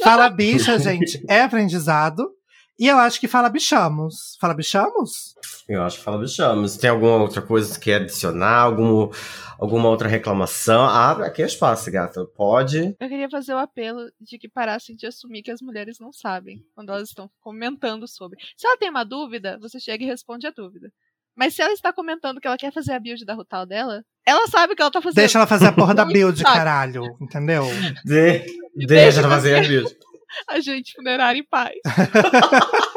[0.00, 2.30] Fala bicha, gente, é aprendizado.
[2.78, 4.36] E eu acho que fala bichamos.
[4.40, 5.34] Fala bichamos?
[5.68, 6.76] Eu acho que fala bichamos.
[6.76, 8.60] Tem alguma outra coisa que quer adicionar?
[8.60, 9.10] Algum,
[9.58, 10.84] alguma outra reclamação?
[10.84, 12.24] Abre aqui é espaço, gata.
[12.26, 12.94] Pode.
[13.00, 16.64] Eu queria fazer o apelo de que parassem de assumir que as mulheres não sabem
[16.76, 18.38] quando elas estão comentando sobre.
[18.56, 20.92] Se ela tem uma dúvida, você chega e responde a dúvida.
[21.36, 24.48] Mas se ela está comentando que ela quer fazer a build da Rutal dela, ela
[24.48, 25.16] sabe o que ela tá fazendo.
[25.16, 27.04] Deixa ela fazer a porra da build, caralho.
[27.20, 27.64] Entendeu?
[28.04, 28.38] De,
[28.74, 29.94] deixa deixa ela fazer a build.
[30.48, 31.74] a gente funerária em paz.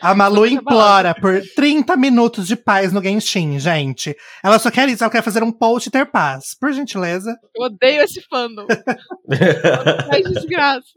[0.00, 4.16] A Malu implora por 30 minutos de paz no Genshin, gente.
[4.42, 6.56] Ela só quer isso, ela quer fazer um post e ter paz.
[6.58, 7.36] Por gentileza.
[7.54, 8.66] Eu odeio esse fandom.
[10.08, 10.88] Faz desgraça.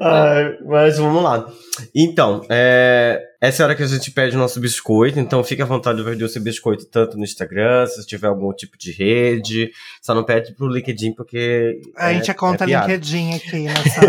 [0.00, 1.50] Ai, mas vamos lá.
[1.94, 5.62] Então, é, essa é a hora que a gente pede o nosso biscoito, então fique
[5.62, 8.92] à vontade de perder o seu biscoito tanto no Instagram, se tiver algum tipo de
[8.92, 9.70] rede.
[10.02, 11.80] Só não pede pro LinkedIn, porque.
[11.96, 12.86] A gente é conta piada.
[12.86, 14.00] LinkedIn aqui nessa.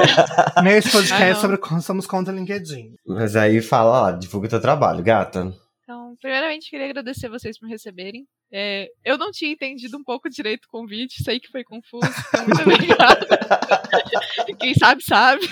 [0.64, 1.40] Nesse Ah, podcast não.
[1.40, 2.94] sobre como somos conta LinkedIn.
[3.06, 5.52] Mas aí fala lá, divulga teu trabalho, gata.
[5.82, 8.24] Então, primeiramente, queria agradecer vocês por me receberem.
[8.50, 12.46] É, eu não tinha entendido um pouco direito o convite, sei que foi confuso, então
[12.46, 13.26] muito obrigada.
[14.58, 15.42] Quem sabe, sabe.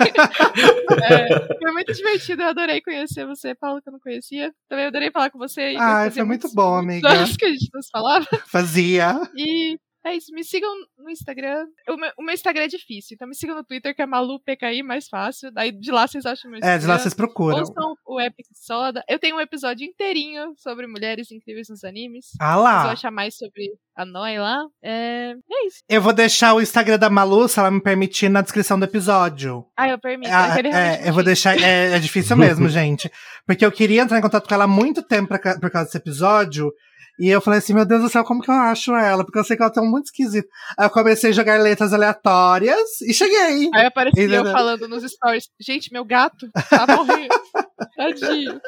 [1.04, 4.52] É, foi muito divertido, eu adorei conhecer você, Paulo, que eu não conhecia.
[4.68, 5.74] Também adorei falar com você.
[5.76, 7.08] fazia foi muito bom, amiga.
[7.38, 8.26] que a gente não se falava.
[8.46, 9.20] Fazia.
[9.36, 11.66] E é isso, me sigam no Instagram.
[11.88, 14.82] O meu, o meu Instagram é difícil, então me sigam no Twitter, que é MaluPKI,
[14.82, 15.50] mais fácil.
[15.50, 16.76] Daí de lá vocês acham meu Instagram.
[16.76, 17.58] É, de lá vocês procuram.
[17.58, 19.04] Ouçam o Epic Soda.
[19.08, 22.26] Eu tenho um episódio inteirinho sobre mulheres incríveis nos animes.
[22.40, 22.92] Ah Vocês vão lá.
[22.92, 24.64] achar mais sobre a Noi lá.
[24.82, 25.78] É, é isso.
[25.88, 29.66] Eu vou deixar o Instagram da Malu, se ela me permitir, na descrição do episódio.
[29.76, 30.30] Ah, eu permito.
[30.32, 31.58] Ah, é realmente é, eu vou deixar.
[31.60, 33.10] É, é difícil mesmo, gente.
[33.46, 35.96] Porque eu queria entrar em contato com ela há muito tempo pra por causa desse
[35.96, 36.72] episódio.
[37.18, 39.24] E eu falei assim, meu Deus do céu, como que eu acho ela?
[39.24, 40.48] Porque eu sei que ela tá muito esquisita.
[40.78, 43.70] Aí eu comecei a jogar letras aleatórias e cheguei.
[43.74, 45.48] Aí aparecia eu falando nos stories.
[45.60, 47.28] Gente, meu gato tá morrendo.
[47.96, 48.60] Tadinho.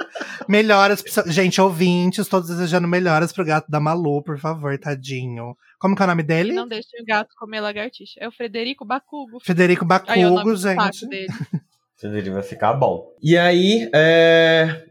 [0.49, 1.05] Melhoras.
[1.27, 5.55] Gente, ouvintes, todos desejando melhoras pro gato da Malu, por favor, tadinho.
[5.79, 6.55] Como que é o nome dele?
[6.55, 8.19] Não deixe o gato comer lagartixa.
[8.19, 9.39] É o Frederico Bacugo.
[9.41, 11.09] Federico Aí é o nome Bacugo, do saco gente.
[11.09, 11.29] dele.
[12.03, 13.13] Ele vai ficar bom.
[13.21, 14.88] E aí, é,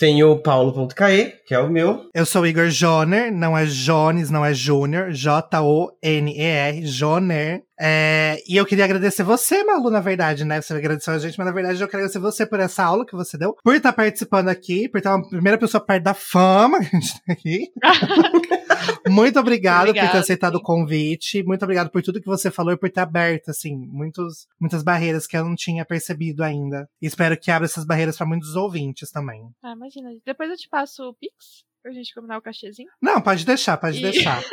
[0.00, 2.08] tem o paulo.cae, que é o meu.
[2.14, 7.62] Eu sou Igor Joner, não é Jones, não é Júnior, J-O-N-E-R, Joner.
[7.82, 10.60] É, e eu queria agradecer você, Malu, na verdade, né?
[10.60, 13.16] Você agradeceu a gente, mas na verdade eu quero agradecer você por essa aula que
[13.16, 16.94] você deu, por estar participando aqui, por estar uma primeira pessoa perto da fama que
[16.94, 17.72] a gente tem aqui.
[19.08, 20.58] Muito obrigado por ter aceitado sim.
[20.58, 24.46] o convite, muito obrigado por tudo que você falou e por ter aberto, assim, muitos,
[24.58, 26.88] muitas barreiras que eu não tinha percebido ainda.
[27.00, 29.42] E espero que abra essas barreiras para muitos ouvintes também.
[29.62, 30.10] Ah, imagina.
[30.24, 32.88] Depois eu te passo o Pix pra gente combinar o cachezinho.
[33.02, 34.42] Não, pode deixar, pode E- deixar.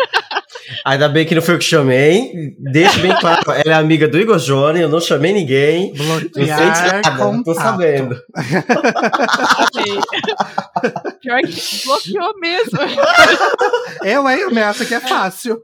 [0.85, 2.53] Ainda bem que não foi eu que chamei.
[2.59, 5.93] Deixa bem claro, ela é amiga do Igor Johnny, eu não chamei ninguém.
[5.93, 7.63] Não Bloquear nada, não tô contato.
[7.63, 8.21] sabendo.
[11.21, 12.79] Pior que bloqueou mesmo.
[14.03, 14.43] Eu, hein?
[14.43, 15.57] Ameaça que é fácil.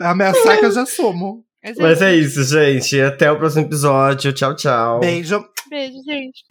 [0.00, 1.44] Ameaçar que eu já assumo.
[1.62, 3.00] Mas é Mas é isso, gente.
[3.00, 4.32] Até o próximo episódio.
[4.32, 5.00] Tchau, tchau.
[5.00, 5.44] Beijo.
[5.68, 6.44] Beijo, gente.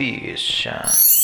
[0.00, 1.19] Bicha.